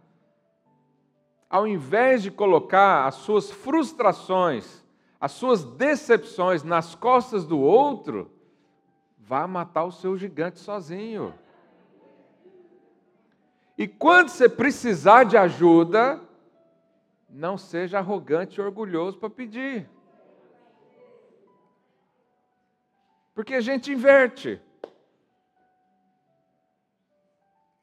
Ao 1.51 1.67
invés 1.67 2.23
de 2.23 2.31
colocar 2.31 3.07
as 3.07 3.17
suas 3.17 3.51
frustrações, 3.51 4.85
as 5.21 5.33
suas 5.33 5.65
decepções 5.65 6.63
nas 6.63 6.95
costas 6.95 7.45
do 7.45 7.59
outro, 7.59 8.31
vá 9.19 9.47
matar 9.47 9.85
o 9.85 9.93
seu 9.93 10.17
gigante 10.17 10.61
sozinho. 10.61 11.35
E 13.77 13.89
quando 13.89 14.29
você 14.29 14.49
precisar 14.49 15.25
de 15.25 15.37
ajuda, 15.37 16.21
não 17.29 17.59
seja 17.59 17.99
arrogante 17.99 18.59
e 18.59 18.63
orgulhoso 18.63 19.19
para 19.19 19.29
pedir. 19.29 19.89
Porque 23.35 23.55
a 23.55 23.61
gente 23.61 23.93
inverte. 23.93 24.61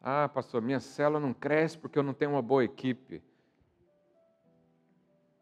Ah, 0.06 0.28
pastor, 0.28 0.62
minha 0.62 0.82
célula 0.82 1.18
não 1.18 1.34
cresce 1.34 1.78
porque 1.78 1.98
eu 1.98 2.04
não 2.04 2.14
tenho 2.14 2.32
uma 2.32 2.42
boa 2.42 2.62
equipe. 2.62 3.24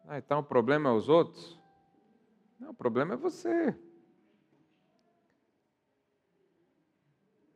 Ah, 0.06 0.18
então 0.18 0.38
o 0.38 0.44
problema 0.44 0.88
é 0.88 0.92
os 0.92 1.08
outros? 1.08 1.60
Não, 2.60 2.70
o 2.70 2.74
problema 2.74 3.14
é 3.14 3.16
você. 3.16 3.76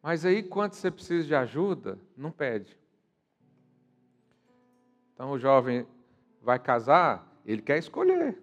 Mas 0.03 0.25
aí, 0.25 0.43
quando 0.43 0.73
você 0.73 0.91
precisa 0.91 1.25
de 1.25 1.35
ajuda, 1.35 1.97
não 2.17 2.33
pede. 2.33 2.77
Então, 5.15 5.31
o 5.31 5.39
jovem 5.39 5.87
vai 6.43 6.59
casar, 6.59 7.25
ele 7.45 7.63
quer 7.63 7.79
escolher. 7.79 8.37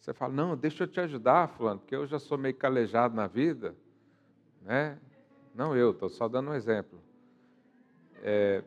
Você 0.00 0.12
fala, 0.12 0.32
não, 0.32 0.56
deixa 0.56 0.82
eu 0.82 0.88
te 0.88 0.98
ajudar, 0.98 1.48
fulano, 1.50 1.78
porque 1.78 1.94
eu 1.94 2.06
já 2.08 2.18
sou 2.18 2.36
meio 2.36 2.56
calejado 2.56 3.14
na 3.14 3.28
vida. 3.28 3.76
Né? 4.62 4.98
Não 5.54 5.76
eu, 5.76 5.92
estou 5.92 6.08
só 6.08 6.28
dando 6.28 6.50
um 6.50 6.54
exemplo 6.54 7.06
é, 8.22 8.62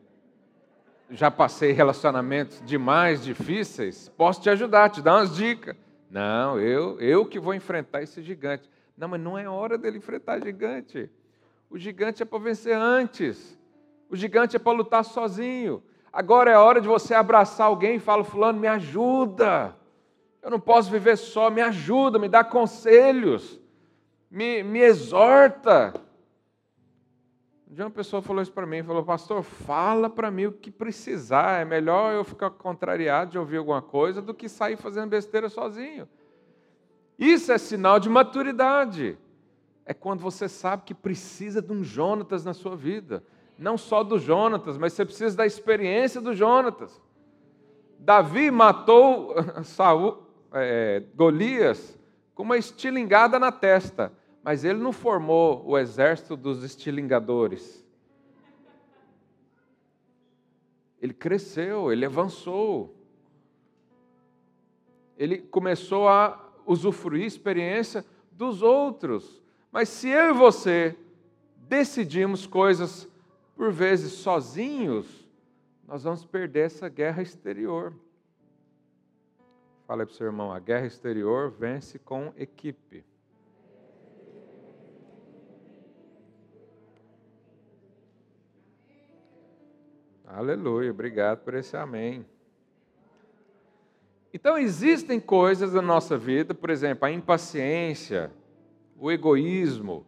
já 1.10 1.30
passei 1.30 1.72
relacionamentos 1.72 2.62
demais 2.64 3.22
difíceis, 3.22 4.08
posso 4.16 4.40
te 4.40 4.50
ajudar, 4.50 4.90
te 4.90 5.02
dar 5.02 5.16
umas 5.16 5.34
dicas. 5.34 5.76
Não, 6.10 6.58
eu, 6.58 7.00
eu 7.00 7.24
que 7.24 7.38
vou 7.38 7.54
enfrentar 7.54 8.02
esse 8.02 8.22
gigante. 8.22 8.68
Não, 8.96 9.08
mas 9.08 9.20
não 9.20 9.38
é 9.38 9.48
hora 9.48 9.78
dele 9.78 9.98
enfrentar 9.98 10.40
gigante. 10.40 11.10
O 11.70 11.78
gigante 11.78 12.22
é 12.22 12.26
para 12.26 12.38
vencer 12.38 12.76
antes. 12.76 13.58
O 14.08 14.16
gigante 14.16 14.56
é 14.56 14.58
para 14.58 14.72
lutar 14.72 15.04
sozinho. 15.04 15.82
Agora 16.12 16.50
é 16.50 16.56
hora 16.58 16.80
de 16.80 16.88
você 16.88 17.14
abraçar 17.14 17.68
alguém 17.68 17.96
e 17.96 18.00
falar: 18.00 18.24
Fulano, 18.24 18.58
me 18.58 18.66
ajuda. 18.66 19.76
Eu 20.42 20.50
não 20.50 20.58
posso 20.58 20.90
viver 20.90 21.16
só, 21.16 21.50
me 21.50 21.60
ajuda, 21.60 22.18
me 22.18 22.28
dá 22.28 22.42
conselhos, 22.42 23.60
me, 24.30 24.62
me 24.62 24.80
exorta. 24.80 25.92
Um 27.70 27.74
dia 27.74 27.84
uma 27.84 27.90
pessoa 27.90 28.20
falou 28.20 28.42
isso 28.42 28.50
para 28.50 28.66
mim, 28.66 28.82
falou, 28.82 29.04
pastor, 29.04 29.44
fala 29.44 30.10
para 30.10 30.28
mim 30.28 30.46
o 30.46 30.52
que 30.52 30.72
precisar, 30.72 31.60
é 31.60 31.64
melhor 31.64 32.12
eu 32.12 32.24
ficar 32.24 32.50
contrariado 32.50 33.30
de 33.30 33.38
ouvir 33.38 33.58
alguma 33.58 33.80
coisa 33.80 34.20
do 34.20 34.34
que 34.34 34.48
sair 34.48 34.76
fazendo 34.76 35.08
besteira 35.08 35.48
sozinho. 35.48 36.08
Isso 37.16 37.52
é 37.52 37.58
sinal 37.58 38.00
de 38.00 38.08
maturidade. 38.08 39.16
É 39.86 39.94
quando 39.94 40.18
você 40.18 40.48
sabe 40.48 40.82
que 40.84 40.92
precisa 40.92 41.62
de 41.62 41.72
um 41.72 41.84
Jonatas 41.84 42.44
na 42.44 42.54
sua 42.54 42.74
vida. 42.74 43.22
Não 43.56 43.78
só 43.78 44.02
do 44.02 44.18
Jonatas, 44.18 44.76
mas 44.76 44.92
você 44.92 45.04
precisa 45.04 45.36
da 45.36 45.46
experiência 45.46 46.20
do 46.20 46.34
Jonatas. 46.34 47.00
Davi 48.00 48.50
matou 48.50 49.32
Saul, 49.62 50.26
é, 50.52 51.04
Golias 51.14 51.96
com 52.34 52.42
uma 52.42 52.58
estilingada 52.58 53.38
na 53.38 53.52
testa 53.52 54.12
mas 54.42 54.64
ele 54.64 54.78
não 54.78 54.92
formou 54.92 55.62
o 55.66 55.78
exército 55.78 56.36
dos 56.36 56.64
estilingadores. 56.64 57.84
Ele 61.00 61.14
cresceu, 61.14 61.92
ele 61.92 62.04
avançou. 62.04 62.94
Ele 65.16 65.38
começou 65.38 66.08
a 66.08 66.52
usufruir 66.66 67.24
experiência 67.24 68.04
dos 68.32 68.62
outros. 68.62 69.42
Mas 69.70 69.88
se 69.88 70.08
eu 70.08 70.30
e 70.30 70.32
você 70.32 70.96
decidimos 71.56 72.46
coisas 72.46 73.08
por 73.54 73.70
vezes 73.70 74.12
sozinhos, 74.12 75.28
nós 75.86 76.02
vamos 76.04 76.24
perder 76.24 76.66
essa 76.66 76.88
guerra 76.88 77.22
exterior. 77.22 77.94
Fala 79.86 80.06
para 80.06 80.12
o 80.12 80.16
seu 80.16 80.26
irmão, 80.26 80.52
a 80.52 80.58
guerra 80.58 80.86
exterior 80.86 81.50
vence 81.50 81.98
com 81.98 82.32
equipe. 82.36 83.04
Aleluia, 90.32 90.92
obrigado 90.92 91.40
por 91.40 91.54
esse 91.54 91.76
amém. 91.76 92.24
Então, 94.32 94.56
existem 94.56 95.18
coisas 95.18 95.72
na 95.72 95.82
nossa 95.82 96.16
vida, 96.16 96.54
por 96.54 96.70
exemplo, 96.70 97.04
a 97.04 97.10
impaciência, 97.10 98.30
o 98.96 99.10
egoísmo. 99.10 100.06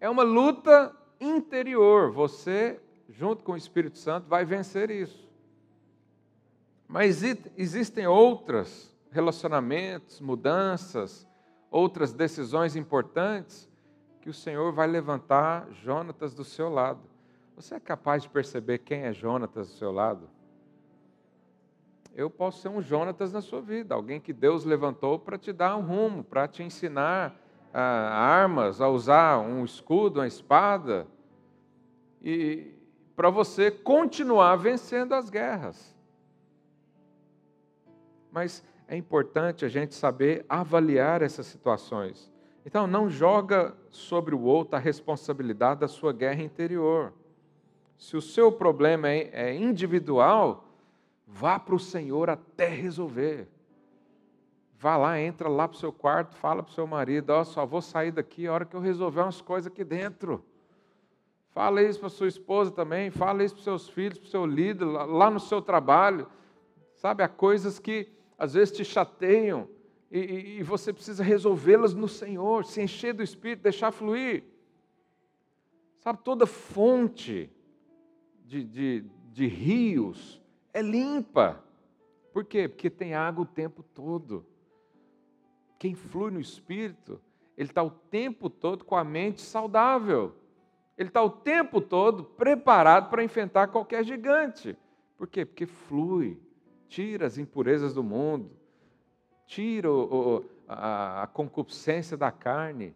É 0.00 0.10
uma 0.10 0.24
luta 0.24 0.92
interior. 1.20 2.10
Você, 2.10 2.80
junto 3.08 3.44
com 3.44 3.52
o 3.52 3.56
Espírito 3.56 3.98
Santo, 3.98 4.26
vai 4.28 4.44
vencer 4.44 4.90
isso. 4.90 5.30
Mas 6.88 7.22
existem 7.56 8.08
outros 8.08 8.92
relacionamentos, 9.12 10.20
mudanças, 10.20 11.24
outras 11.70 12.12
decisões 12.12 12.74
importantes 12.74 13.70
que 14.20 14.28
o 14.28 14.34
Senhor 14.34 14.72
vai 14.72 14.88
levantar 14.88 15.68
Jonatas 15.70 16.34
do 16.34 16.42
seu 16.42 16.68
lado. 16.68 17.13
Você 17.56 17.76
é 17.76 17.80
capaz 17.80 18.22
de 18.22 18.28
perceber 18.28 18.78
quem 18.78 19.02
é 19.02 19.12
Jonatas 19.12 19.68
do 19.68 19.74
seu 19.74 19.92
lado? 19.92 20.28
Eu 22.14 22.28
posso 22.28 22.60
ser 22.60 22.68
um 22.68 22.80
Jonatas 22.80 23.32
na 23.32 23.40
sua 23.40 23.60
vida, 23.60 23.94
alguém 23.94 24.20
que 24.20 24.32
Deus 24.32 24.64
levantou 24.64 25.18
para 25.18 25.38
te 25.38 25.52
dar 25.52 25.76
um 25.76 25.82
rumo, 25.82 26.22
para 26.22 26.46
te 26.46 26.62
ensinar 26.62 27.34
ah, 27.72 27.80
armas, 27.80 28.80
a 28.80 28.88
usar 28.88 29.38
um 29.38 29.64
escudo, 29.64 30.20
uma 30.20 30.26
espada, 30.26 31.06
e 32.22 32.72
para 33.16 33.30
você 33.30 33.70
continuar 33.70 34.56
vencendo 34.56 35.12
as 35.12 35.28
guerras. 35.28 35.94
Mas 38.30 38.64
é 38.88 38.96
importante 38.96 39.64
a 39.64 39.68
gente 39.68 39.94
saber 39.94 40.44
avaliar 40.48 41.22
essas 41.22 41.46
situações. 41.46 42.32
Então, 42.66 42.86
não 42.86 43.08
joga 43.08 43.74
sobre 43.90 44.34
o 44.34 44.40
outro 44.40 44.76
a 44.76 44.78
responsabilidade 44.78 45.80
da 45.80 45.88
sua 45.88 46.12
guerra 46.12 46.42
interior. 46.42 47.12
Se 47.96 48.16
o 48.16 48.20
seu 48.20 48.50
problema 48.50 49.08
é, 49.08 49.30
é 49.32 49.54
individual, 49.54 50.68
vá 51.26 51.58
para 51.58 51.74
o 51.74 51.80
Senhor 51.80 52.28
até 52.28 52.68
resolver. 52.68 53.48
Vá 54.78 54.96
lá, 54.96 55.18
entra 55.18 55.48
lá 55.48 55.66
para 55.66 55.76
o 55.76 55.80
seu 55.80 55.92
quarto, 55.92 56.36
fala 56.36 56.62
para 56.62 56.70
o 56.70 56.74
seu 56.74 56.86
marido: 56.86 57.30
Ó, 57.30 57.40
oh, 57.40 57.44
só 57.44 57.64
vou 57.64 57.80
sair 57.80 58.12
daqui 58.12 58.46
a 58.46 58.52
hora 58.52 58.64
que 58.64 58.76
eu 58.76 58.80
resolver 58.80 59.20
umas 59.20 59.40
coisas 59.40 59.72
aqui 59.72 59.82
dentro. 59.82 60.44
Fala 61.50 61.82
isso 61.82 62.00
para 62.00 62.08
sua 62.08 62.26
esposa 62.26 62.72
também, 62.72 63.10
fala 63.10 63.44
isso 63.44 63.54
para 63.54 63.64
seus 63.64 63.88
filhos, 63.88 64.18
para 64.18 64.26
o 64.26 64.30
seu 64.30 64.44
líder, 64.44 64.84
lá 64.84 65.30
no 65.30 65.38
seu 65.38 65.62
trabalho. 65.62 66.26
Sabe, 66.96 67.22
há 67.22 67.28
coisas 67.28 67.78
que 67.78 68.08
às 68.36 68.54
vezes 68.54 68.76
te 68.76 68.84
chateiam 68.84 69.68
e, 70.10 70.18
e, 70.18 70.58
e 70.58 70.62
você 70.64 70.92
precisa 70.92 71.22
resolvê-las 71.22 71.94
no 71.94 72.08
Senhor, 72.08 72.64
se 72.64 72.82
encher 72.82 73.14
do 73.14 73.22
Espírito, 73.22 73.62
deixar 73.62 73.92
fluir. 73.92 74.42
Sabe, 76.00 76.18
toda 76.24 76.44
fonte 76.44 77.50
de, 78.44 78.62
de, 78.64 79.04
de 79.32 79.46
rios 79.46 80.40
é 80.72 80.82
limpa. 80.82 81.62
Por 82.32 82.44
quê? 82.44 82.68
Porque 82.68 82.90
tem 82.90 83.14
água 83.14 83.42
o 83.44 83.46
tempo 83.46 83.82
todo. 83.82 84.44
Quem 85.78 85.94
flui 85.94 86.30
no 86.30 86.40
Espírito, 86.40 87.20
ele 87.56 87.68
está 87.68 87.82
o 87.82 87.90
tempo 87.90 88.50
todo 88.50 88.84
com 88.84 88.96
a 88.96 89.04
mente 89.04 89.40
saudável. 89.40 90.34
Ele 90.96 91.08
está 91.08 91.22
o 91.22 91.30
tempo 91.30 91.80
todo 91.80 92.24
preparado 92.24 93.10
para 93.10 93.24
enfrentar 93.24 93.68
qualquer 93.68 94.04
gigante. 94.04 94.76
Por 95.16 95.26
quê? 95.26 95.44
Porque 95.44 95.66
flui, 95.66 96.40
tira 96.88 97.26
as 97.26 97.38
impurezas 97.38 97.94
do 97.94 98.02
mundo, 98.02 98.50
tira 99.46 99.90
o, 99.90 100.44
a, 100.68 101.22
a 101.22 101.26
concupiscência 101.26 102.16
da 102.16 102.30
carne. 102.30 102.94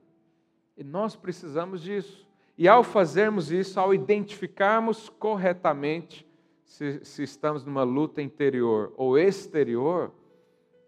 E 0.77 0.85
nós 0.85 1.17
precisamos 1.17 1.83
disso. 1.83 2.28
E 2.59 2.67
ao 2.67 2.83
fazermos 2.83 3.53
isso, 3.53 3.79
ao 3.79 3.95
identificarmos 3.95 5.09
corretamente 5.09 6.27
se, 6.65 7.05
se, 7.05 7.23
estamos 7.23 7.65
numa 7.65 7.85
luta 7.85 8.21
interior 8.21 8.93
ou 8.97 9.17
exterior, 9.17 10.13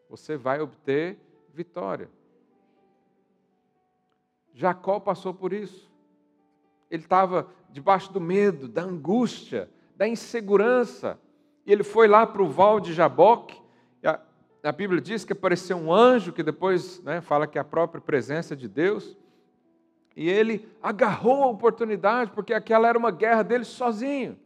você 0.08 0.36
vai 0.36 0.60
obter 0.60 1.16
vitória. 1.54 2.10
Jacó 4.52 4.98
passou 4.98 5.32
por 5.32 5.52
isso. 5.52 5.88
Ele 6.90 7.04
estava 7.04 7.48
debaixo 7.70 8.12
do 8.12 8.20
medo, 8.20 8.66
da 8.66 8.82
angústia, 8.82 9.70
da 9.96 10.08
insegurança. 10.08 11.20
E 11.64 11.72
ele 11.72 11.84
foi 11.84 12.08
lá 12.08 12.26
para 12.26 12.42
o 12.42 12.48
val 12.48 12.80
de 12.80 12.92
Jaboque. 12.92 13.62
A, 14.04 14.20
a, 14.64 14.72
Bíblia 14.72 15.00
diz 15.00 15.24
que 15.24 15.32
apareceu 15.32 15.76
um 15.76 15.94
anjo, 15.94 16.32
que 16.32 16.42
depois 16.42 17.00
né, 17.04 17.20
fala 17.20 17.46
que 17.46 17.58
é 17.58 17.60
a 17.60 17.64
própria 17.64 18.00
presença 18.00 18.56
de 18.56 18.68
Deus. 18.68 19.16
E 20.16 20.28
ele 20.28 20.68
agarrou 20.82 21.44
a 21.44 21.48
oportunidade, 21.48 22.32
porque 22.32 22.52
aquela 22.52 22.88
era 22.88 22.98
uma 22.98 23.10
guerra 23.10 23.42
dele 23.42 23.64
sozinho. 23.64 24.36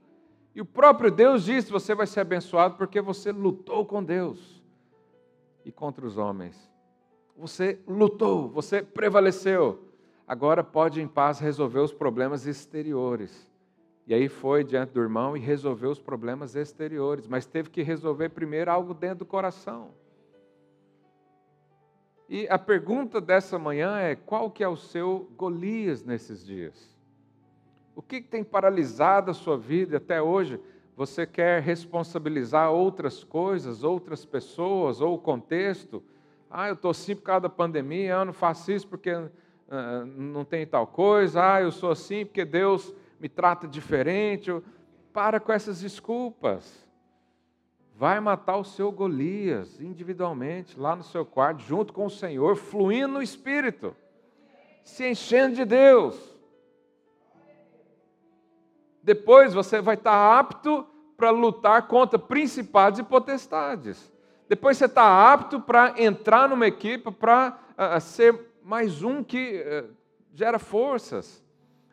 E 0.54 0.60
o 0.60 0.64
próprio 0.64 1.10
Deus 1.10 1.44
disse: 1.44 1.72
Você 1.72 1.94
vai 1.94 2.06
ser 2.06 2.20
abençoado 2.20 2.76
porque 2.76 3.00
você 3.00 3.32
lutou 3.32 3.84
com 3.84 4.02
Deus 4.02 4.62
e 5.64 5.72
contra 5.72 6.06
os 6.06 6.16
homens. 6.16 6.70
Você 7.36 7.80
lutou, 7.86 8.48
você 8.48 8.82
prevaleceu. 8.82 9.82
Agora 10.26 10.62
pode 10.62 11.00
em 11.02 11.08
paz 11.08 11.38
resolver 11.38 11.80
os 11.80 11.92
problemas 11.92 12.46
exteriores. 12.46 13.50
E 14.06 14.14
aí 14.14 14.28
foi 14.28 14.62
diante 14.62 14.92
do 14.92 15.00
irmão 15.00 15.36
e 15.36 15.40
resolveu 15.40 15.90
os 15.90 15.98
problemas 15.98 16.54
exteriores, 16.54 17.26
mas 17.26 17.46
teve 17.46 17.70
que 17.70 17.82
resolver 17.82 18.28
primeiro 18.28 18.70
algo 18.70 18.92
dentro 18.94 19.20
do 19.20 19.26
coração. 19.26 19.90
E 22.34 22.48
a 22.50 22.58
pergunta 22.58 23.20
dessa 23.20 23.60
manhã 23.60 23.96
é: 23.96 24.16
qual 24.16 24.50
que 24.50 24.64
é 24.64 24.68
o 24.68 24.74
seu 24.74 25.30
Golias 25.36 26.02
nesses 26.02 26.44
dias? 26.44 26.92
O 27.94 28.02
que 28.02 28.20
tem 28.20 28.42
paralisado 28.42 29.30
a 29.30 29.34
sua 29.34 29.56
vida 29.56 29.98
até 29.98 30.20
hoje? 30.20 30.58
Você 30.96 31.28
quer 31.28 31.62
responsabilizar 31.62 32.72
outras 32.72 33.22
coisas, 33.22 33.84
outras 33.84 34.24
pessoas 34.24 35.00
ou 35.00 35.14
o 35.14 35.18
contexto? 35.18 36.02
Ah, 36.50 36.66
eu 36.66 36.74
estou 36.74 36.90
assim 36.90 37.14
por 37.14 37.22
causa 37.22 37.42
da 37.42 37.48
pandemia, 37.48 38.14
eu 38.14 38.24
não 38.24 38.32
faço 38.32 38.72
isso 38.72 38.88
porque 38.88 39.12
uh, 39.12 40.04
não 40.04 40.44
tem 40.44 40.66
tal 40.66 40.88
coisa, 40.88 41.54
ah, 41.54 41.62
eu 41.62 41.70
sou 41.70 41.92
assim 41.92 42.26
porque 42.26 42.44
Deus 42.44 42.92
me 43.20 43.28
trata 43.28 43.68
diferente. 43.68 44.50
Para 45.12 45.38
com 45.38 45.52
essas 45.52 45.82
desculpas 45.82 46.84
vai 47.96 48.18
matar 48.18 48.56
o 48.56 48.64
seu 48.64 48.90
Golias 48.90 49.80
individualmente, 49.80 50.78
lá 50.78 50.96
no 50.96 51.04
seu 51.04 51.24
quarto, 51.24 51.62
junto 51.62 51.92
com 51.92 52.06
o 52.06 52.10
Senhor, 52.10 52.56
fluindo 52.56 53.14
no 53.14 53.22
Espírito, 53.22 53.94
se 54.82 55.08
enchendo 55.08 55.54
de 55.54 55.64
Deus. 55.64 56.34
Depois 59.02 59.54
você 59.54 59.80
vai 59.80 59.94
estar 59.94 60.38
apto 60.38 60.86
para 61.16 61.30
lutar 61.30 61.86
contra 61.86 62.18
principados 62.18 62.98
e 62.98 63.02
potestades. 63.02 64.12
Depois 64.48 64.76
você 64.76 64.86
está 64.86 65.32
apto 65.32 65.60
para 65.60 65.94
entrar 66.02 66.48
numa 66.48 66.66
equipe, 66.66 67.10
para 67.12 67.58
uh, 67.78 68.00
ser 68.00 68.52
mais 68.62 69.02
um 69.02 69.22
que 69.22 69.56
eh, 69.56 69.84
gera 70.32 70.58
forças. 70.58 71.42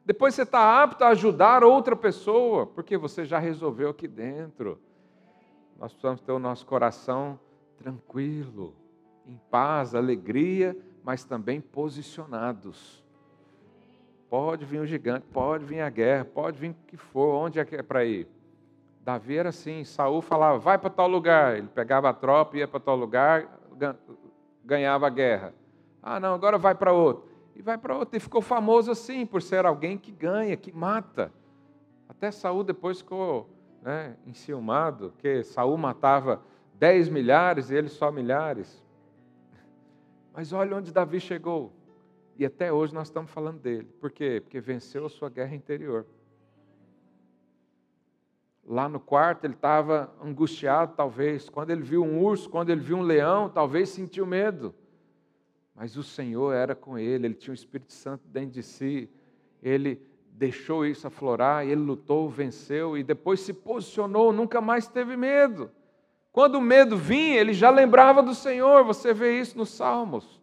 Depois 0.05 0.33
você 0.33 0.43
está 0.43 0.81
apto 0.81 1.03
a 1.03 1.09
ajudar 1.09 1.63
outra 1.63 1.95
pessoa, 1.95 2.65
porque 2.65 2.97
você 2.97 3.25
já 3.25 3.39
resolveu 3.39 3.89
aqui 3.89 4.07
dentro. 4.07 4.79
Nós 5.81 5.91
precisamos 5.93 6.21
ter 6.21 6.31
o 6.31 6.37
nosso 6.37 6.63
coração 6.63 7.39
tranquilo, 7.75 8.75
em 9.25 9.35
paz, 9.49 9.95
alegria, 9.95 10.77
mas 11.03 11.23
também 11.23 11.59
posicionados. 11.59 13.03
Pode 14.29 14.63
vir 14.63 14.79
o 14.79 14.85
gigante, 14.85 15.25
pode 15.33 15.65
vir 15.65 15.81
a 15.81 15.89
guerra, 15.89 16.23
pode 16.23 16.59
vir 16.59 16.69
o 16.69 16.75
que 16.85 16.95
for, 16.95 17.33
onde 17.33 17.59
é 17.59 17.65
que 17.65 17.75
é 17.75 17.81
para 17.81 18.05
ir? 18.05 18.27
Davi 19.03 19.35
era 19.35 19.49
assim, 19.49 19.83
Saul 19.83 20.21
falava, 20.21 20.59
vai 20.59 20.77
para 20.77 20.91
tal 20.91 21.07
lugar. 21.07 21.57
Ele 21.57 21.67
pegava 21.67 22.09
a 22.09 22.13
tropa, 22.13 22.57
ia 22.57 22.67
para 22.67 22.79
tal 22.79 22.95
lugar, 22.95 23.59
ganhava 24.63 25.07
a 25.07 25.09
guerra. 25.09 25.51
Ah, 26.03 26.19
não, 26.19 26.35
agora 26.35 26.59
vai 26.59 26.75
para 26.75 26.93
outro. 26.93 27.27
E 27.55 27.61
vai 27.63 27.79
para 27.79 27.97
outro. 27.97 28.15
E 28.15 28.19
ficou 28.19 28.43
famoso 28.43 28.91
assim, 28.91 29.25
por 29.25 29.41
ser 29.41 29.65
alguém 29.65 29.97
que 29.97 30.11
ganha, 30.11 30.55
que 30.55 30.71
mata. 30.71 31.31
Até 32.07 32.29
Saul 32.29 32.63
depois 32.63 32.99
ficou 32.99 33.49
né, 33.81 34.15
enciumado, 34.25 35.13
que 35.17 35.43
Saul 35.43 35.77
matava 35.77 36.41
dez 36.75 37.09
milhares 37.09 37.69
e 37.69 37.75
ele 37.75 37.89
só 37.89 38.11
milhares. 38.11 38.83
Mas 40.33 40.53
olha 40.53 40.77
onde 40.77 40.91
Davi 40.91 41.19
chegou. 41.19 41.73
E 42.37 42.45
até 42.45 42.71
hoje 42.71 42.93
nós 42.93 43.07
estamos 43.07 43.29
falando 43.29 43.59
dele. 43.59 43.87
Por 43.99 44.11
quê? 44.11 44.39
Porque 44.41 44.59
venceu 44.59 45.05
a 45.05 45.09
sua 45.09 45.29
guerra 45.29 45.55
interior. 45.55 46.05
Lá 48.65 48.87
no 48.87 48.99
quarto 48.99 49.45
ele 49.45 49.53
estava 49.53 50.13
angustiado, 50.23 50.93
talvez. 50.95 51.49
Quando 51.49 51.71
ele 51.71 51.81
viu 51.81 52.03
um 52.03 52.23
urso, 52.23 52.49
quando 52.49 52.69
ele 52.69 52.81
viu 52.81 52.97
um 52.97 53.01
leão, 53.01 53.49
talvez 53.49 53.89
sentiu 53.89 54.25
medo. 54.25 54.73
Mas 55.75 55.97
o 55.97 56.03
Senhor 56.03 56.53
era 56.53 56.75
com 56.75 56.97
ele, 56.97 57.27
ele 57.27 57.33
tinha 57.33 57.51
o 57.51 57.55
Espírito 57.55 57.91
Santo 57.91 58.27
dentro 58.27 58.51
de 58.51 58.63
si. 58.63 59.09
Ele 59.61 60.01
deixou 60.33 60.85
isso 60.85 61.07
aflorar, 61.07 61.65
ele 61.65 61.81
lutou, 61.81 62.29
venceu 62.29 62.97
e 62.97 63.03
depois 63.03 63.39
se 63.41 63.53
posicionou, 63.53 64.33
nunca 64.33 64.59
mais 64.59 64.87
teve 64.87 65.15
medo. 65.15 65.71
Quando 66.31 66.55
o 66.55 66.61
medo 66.61 66.97
vinha, 66.97 67.39
ele 67.39 67.53
já 67.53 67.69
lembrava 67.69 68.23
do 68.23 68.33
Senhor. 68.33 68.83
Você 68.85 69.13
vê 69.13 69.39
isso 69.39 69.57
nos 69.57 69.69
Salmos. 69.69 70.41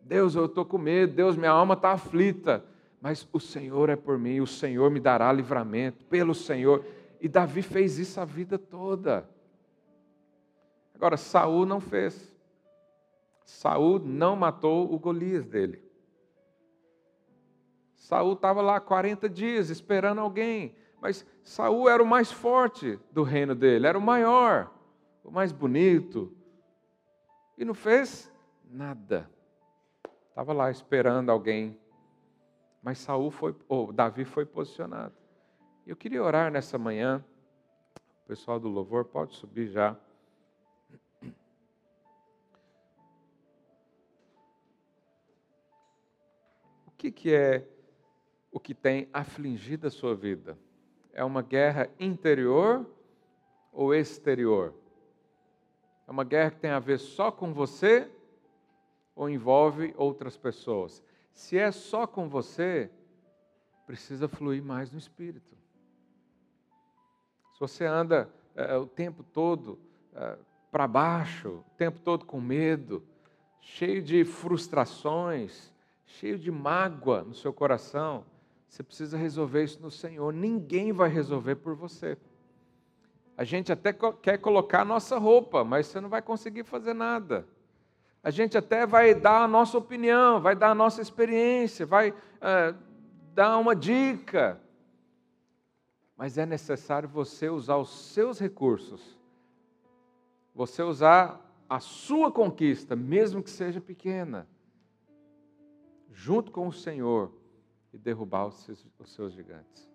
Deus, 0.00 0.34
eu 0.34 0.44
estou 0.44 0.64
com 0.64 0.78
medo, 0.78 1.14
Deus, 1.14 1.36
minha 1.36 1.50
alma 1.50 1.74
está 1.74 1.92
aflita 1.92 2.62
mas 3.06 3.28
o 3.32 3.38
Senhor 3.38 3.88
é 3.88 3.94
por 3.94 4.18
mim, 4.18 4.40
o 4.40 4.46
Senhor 4.48 4.90
me 4.90 4.98
dará 4.98 5.32
livramento, 5.32 6.04
pelo 6.06 6.34
Senhor. 6.34 6.84
E 7.20 7.28
Davi 7.28 7.62
fez 7.62 8.00
isso 8.00 8.20
a 8.20 8.24
vida 8.24 8.58
toda. 8.58 9.28
Agora, 10.92 11.16
Saul 11.16 11.64
não 11.64 11.80
fez. 11.80 12.34
Saul 13.44 14.00
não 14.00 14.34
matou 14.34 14.92
o 14.92 14.98
Golias 14.98 15.46
dele. 15.46 15.85
Saul 18.06 18.34
estava 18.34 18.62
lá 18.62 18.80
40 18.80 19.28
dias 19.28 19.68
esperando 19.68 20.20
alguém, 20.20 20.74
mas 21.00 21.26
Saul 21.42 21.88
era 21.88 22.02
o 22.02 22.06
mais 22.06 22.30
forte 22.30 22.98
do 23.10 23.22
reino 23.22 23.54
dele, 23.54 23.86
era 23.86 23.98
o 23.98 24.02
maior, 24.02 24.72
o 25.24 25.30
mais 25.30 25.50
bonito. 25.50 26.32
E 27.58 27.64
não 27.64 27.74
fez 27.74 28.32
nada. 28.70 29.28
Estava 30.30 30.52
lá 30.52 30.70
esperando 30.70 31.30
alguém 31.30 31.78
mas 32.86 32.98
Saul 32.98 33.32
foi, 33.32 33.52
ou 33.68 33.92
Davi 33.92 34.24
foi 34.24 34.46
posicionado. 34.46 35.12
Eu 35.84 35.96
queria 35.96 36.22
orar 36.22 36.52
nessa 36.52 36.78
manhã. 36.78 37.24
O 38.22 38.28
pessoal 38.28 38.60
do 38.60 38.68
louvor 38.68 39.06
pode 39.06 39.34
subir 39.34 39.66
já. 39.66 39.96
O 46.86 46.92
que, 46.96 47.10
que 47.10 47.34
é 47.34 47.66
o 48.50 48.60
que 48.60 48.74
tem 48.74 49.08
afligido 49.12 49.86
a 49.86 49.90
sua 49.90 50.14
vida? 50.14 50.58
É 51.12 51.24
uma 51.24 51.42
guerra 51.42 51.88
interior 51.98 52.86
ou 53.72 53.94
exterior? 53.94 54.74
É 56.06 56.10
uma 56.10 56.24
guerra 56.24 56.50
que 56.50 56.60
tem 56.60 56.70
a 56.70 56.78
ver 56.78 56.98
só 56.98 57.30
com 57.30 57.52
você 57.52 58.10
ou 59.14 59.28
envolve 59.28 59.94
outras 59.96 60.36
pessoas? 60.36 61.02
Se 61.32 61.58
é 61.58 61.70
só 61.70 62.06
com 62.06 62.28
você, 62.28 62.90
precisa 63.86 64.28
fluir 64.28 64.62
mais 64.62 64.90
no 64.90 64.98
Espírito. 64.98 65.56
Se 67.52 67.60
você 67.60 67.84
anda 67.84 68.28
é, 68.54 68.76
o 68.76 68.86
tempo 68.86 69.22
todo 69.22 69.78
é, 70.14 70.38
para 70.70 70.86
baixo, 70.86 71.64
o 71.66 71.76
tempo 71.76 71.98
todo 72.00 72.24
com 72.24 72.40
medo, 72.40 73.02
cheio 73.60 74.02
de 74.02 74.24
frustrações, 74.24 75.72
cheio 76.04 76.38
de 76.38 76.50
mágoa 76.50 77.22
no 77.22 77.34
seu 77.34 77.52
coração, 77.52 78.24
você 78.68 78.82
precisa 78.82 79.16
resolver 79.16 79.64
isso 79.64 79.80
no 79.80 79.90
Senhor. 79.90 80.32
Ninguém 80.32 80.92
vai 80.92 81.08
resolver 81.08 81.56
por 81.56 81.74
você. 81.74 82.18
A 83.36 83.44
gente 83.44 83.70
até 83.70 83.92
quer 84.22 84.38
colocar 84.38 84.82
a 84.82 84.84
nossa 84.84 85.18
roupa, 85.18 85.64
mas 85.64 85.86
você 85.86 86.00
não 86.00 86.08
vai 86.08 86.22
conseguir 86.22 86.64
fazer 86.64 86.94
nada 86.94 87.46
a 88.26 88.30
gente 88.32 88.58
até 88.58 88.84
vai 88.84 89.14
dar 89.14 89.42
a 89.42 89.46
nossa 89.46 89.78
opinião, 89.78 90.40
vai 90.40 90.56
dar 90.56 90.70
a 90.70 90.74
nossa 90.74 91.00
experiência, 91.00 91.86
vai 91.86 92.12
é, 92.40 92.74
dar 93.32 93.56
uma 93.56 93.72
dica. 93.72 94.60
Mas 96.16 96.36
é 96.36 96.44
necessário 96.44 97.08
você 97.08 97.48
usar 97.48 97.76
os 97.76 97.88
seus 97.88 98.40
recursos, 98.40 99.16
você 100.52 100.82
usar 100.82 101.40
a 101.68 101.78
sua 101.78 102.32
conquista, 102.32 102.96
mesmo 102.96 103.44
que 103.44 103.48
seja 103.48 103.80
pequena, 103.80 104.48
junto 106.10 106.50
com 106.50 106.66
o 106.66 106.72
Senhor 106.72 107.30
e 107.96 107.98
derrubar 107.98 108.46
os 108.46 108.54
seus, 108.56 108.86
os 108.98 109.12
seus 109.14 109.32
gigantes. 109.32 109.90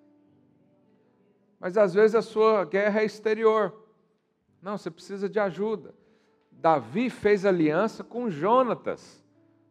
Mas 1.60 1.78
às 1.78 1.94
vezes 1.94 2.16
a 2.16 2.22
sua 2.22 2.66
guerra 2.66 3.02
é 3.02 3.06
exterior. 3.06 3.86
Não, 4.60 4.76
você 4.76 4.90
precisa 4.90 5.30
de 5.30 5.40
ajuda. 5.40 5.94
Davi 6.52 7.12
fez 7.12 7.46
aliança 7.46 8.04
com 8.04 8.28
Jonatas. 8.28 9.24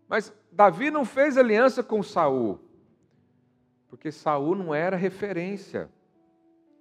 Mas 0.09 0.33
Davi 0.53 0.93
não 0.93 1.05
fez 1.05 1.37
aliança 1.37 1.83
com 1.83 2.03
Saul. 2.05 2.61
Porque 3.89 4.13
Saul 4.13 4.55
não 4.55 4.73
era 4.73 4.97
referência. 4.97 5.91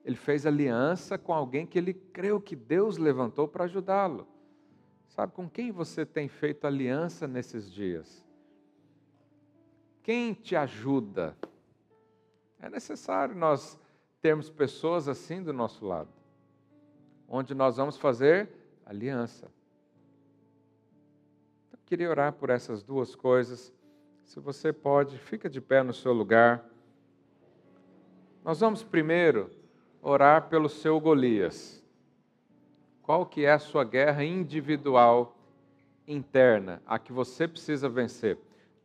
Ele 0.06 0.16
fez 0.16 0.46
aliança 0.46 1.18
com 1.18 1.34
alguém 1.34 1.66
que 1.66 1.80
ele 1.80 1.94
creu 1.94 2.40
que 2.40 2.56
Deus 2.56 2.98
levantou 2.98 3.48
para 3.48 3.64
ajudá-lo. 3.64 4.28
Sabe 5.08 5.34
com 5.34 5.50
quem 5.50 5.72
você 5.72 6.06
tem 6.06 6.28
feito 6.28 6.68
aliança 6.68 7.28
nesses 7.28 7.72
dias? 7.72 8.24
Quem 10.04 10.34
te 10.34 10.56
ajuda? 10.56 11.36
É 12.60 12.70
necessário 12.70 13.36
nós 13.36 13.80
termos 14.22 14.50
pessoas 14.50 15.08
assim 15.08 15.42
do 15.42 15.54
nosso 15.54 15.86
lado, 15.86 16.10
onde 17.28 17.54
nós 17.54 17.78
vamos 17.78 17.98
fazer 17.98 18.50
aliança. 18.86 19.50
Queria 21.90 22.08
orar 22.08 22.34
por 22.34 22.52
essas 22.52 22.84
duas 22.84 23.16
coisas. 23.16 23.74
Se 24.24 24.40
você 24.40 24.72
pode, 24.72 25.18
fica 25.18 25.50
de 25.50 25.60
pé 25.60 25.82
no 25.82 25.92
seu 25.92 26.14
lugar. 26.14 26.64
Nós 28.44 28.60
vamos 28.60 28.84
primeiro 28.84 29.50
orar 30.00 30.50
pelo 30.50 30.70
seu 30.70 31.00
Golias. 31.00 31.84
Qual 33.02 33.26
que 33.26 33.44
é 33.44 33.54
a 33.54 33.58
sua 33.58 33.84
guerra 33.84 34.24
individual 34.24 35.36
interna, 36.08 36.80
a 36.86 37.00
que 37.00 37.12
você 37.12 37.48
precisa 37.48 37.90
vencer? 37.90 38.38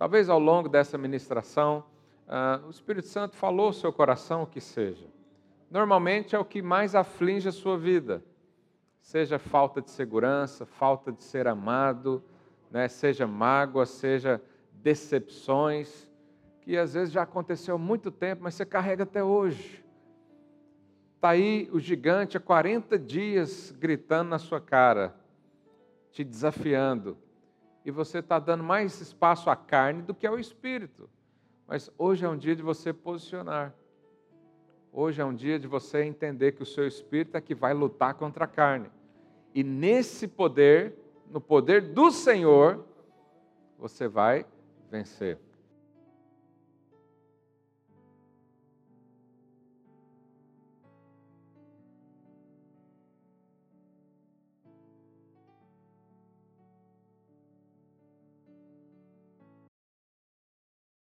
Talvez 0.04 0.28
ao 0.28 0.38
longo 0.38 0.68
dessa 0.68 0.98
ministração, 0.98 1.82
uh, 2.28 2.66
o 2.66 2.70
Espírito 2.70 3.08
Santo 3.08 3.36
falou 3.36 3.68
ao 3.68 3.72
seu 3.72 3.90
coração 3.90 4.42
o 4.42 4.46
que 4.46 4.60
seja. 4.60 5.06
Normalmente 5.70 6.36
é 6.36 6.38
o 6.38 6.44
que 6.44 6.60
mais 6.60 6.94
aflige 6.94 7.48
a 7.48 7.52
sua 7.52 7.78
vida, 7.78 8.22
seja 9.00 9.38
falta 9.38 9.80
de 9.80 9.90
segurança, 9.90 10.66
falta 10.66 11.10
de 11.10 11.24
ser 11.24 11.48
amado, 11.48 12.22
né, 12.70 12.86
seja 12.86 13.26
mágoa, 13.26 13.86
seja 13.86 14.42
decepções, 14.74 16.06
que 16.60 16.76
às 16.76 16.92
vezes 16.92 17.10
já 17.10 17.22
aconteceu 17.22 17.76
há 17.76 17.78
muito 17.78 18.10
tempo, 18.10 18.42
mas 18.42 18.52
você 18.52 18.66
carrega 18.66 19.04
até 19.04 19.24
hoje. 19.24 19.82
Está 21.14 21.30
aí 21.30 21.66
o 21.72 21.80
gigante 21.80 22.36
há 22.36 22.40
40 22.40 22.98
dias 22.98 23.74
gritando 23.80 24.28
na 24.28 24.38
sua 24.38 24.60
cara, 24.60 25.14
te 26.12 26.22
desafiando, 26.22 27.16
e 27.84 27.90
você 27.90 28.18
está 28.18 28.38
dando 28.38 28.64
mais 28.64 29.00
espaço 29.00 29.50
à 29.50 29.56
carne 29.56 30.02
do 30.02 30.14
que 30.14 30.26
ao 30.26 30.38
espírito. 30.38 31.08
Mas 31.66 31.90
hoje 31.98 32.24
é 32.24 32.28
um 32.28 32.36
dia 32.36 32.56
de 32.56 32.62
você 32.62 32.92
posicionar. 32.92 33.74
Hoje 34.92 35.20
é 35.20 35.24
um 35.24 35.34
dia 35.34 35.58
de 35.58 35.66
você 35.66 36.02
entender 36.04 36.52
que 36.52 36.62
o 36.62 36.66
seu 36.66 36.86
espírito 36.86 37.36
é 37.36 37.40
que 37.40 37.54
vai 37.54 37.74
lutar 37.74 38.14
contra 38.14 38.44
a 38.44 38.48
carne. 38.48 38.88
E 39.54 39.62
nesse 39.62 40.26
poder 40.28 40.94
no 41.30 41.40
poder 41.40 41.80
do 41.92 42.10
Senhor, 42.10 42.84
você 43.78 44.06
vai 44.06 44.46
vencer. 44.90 45.38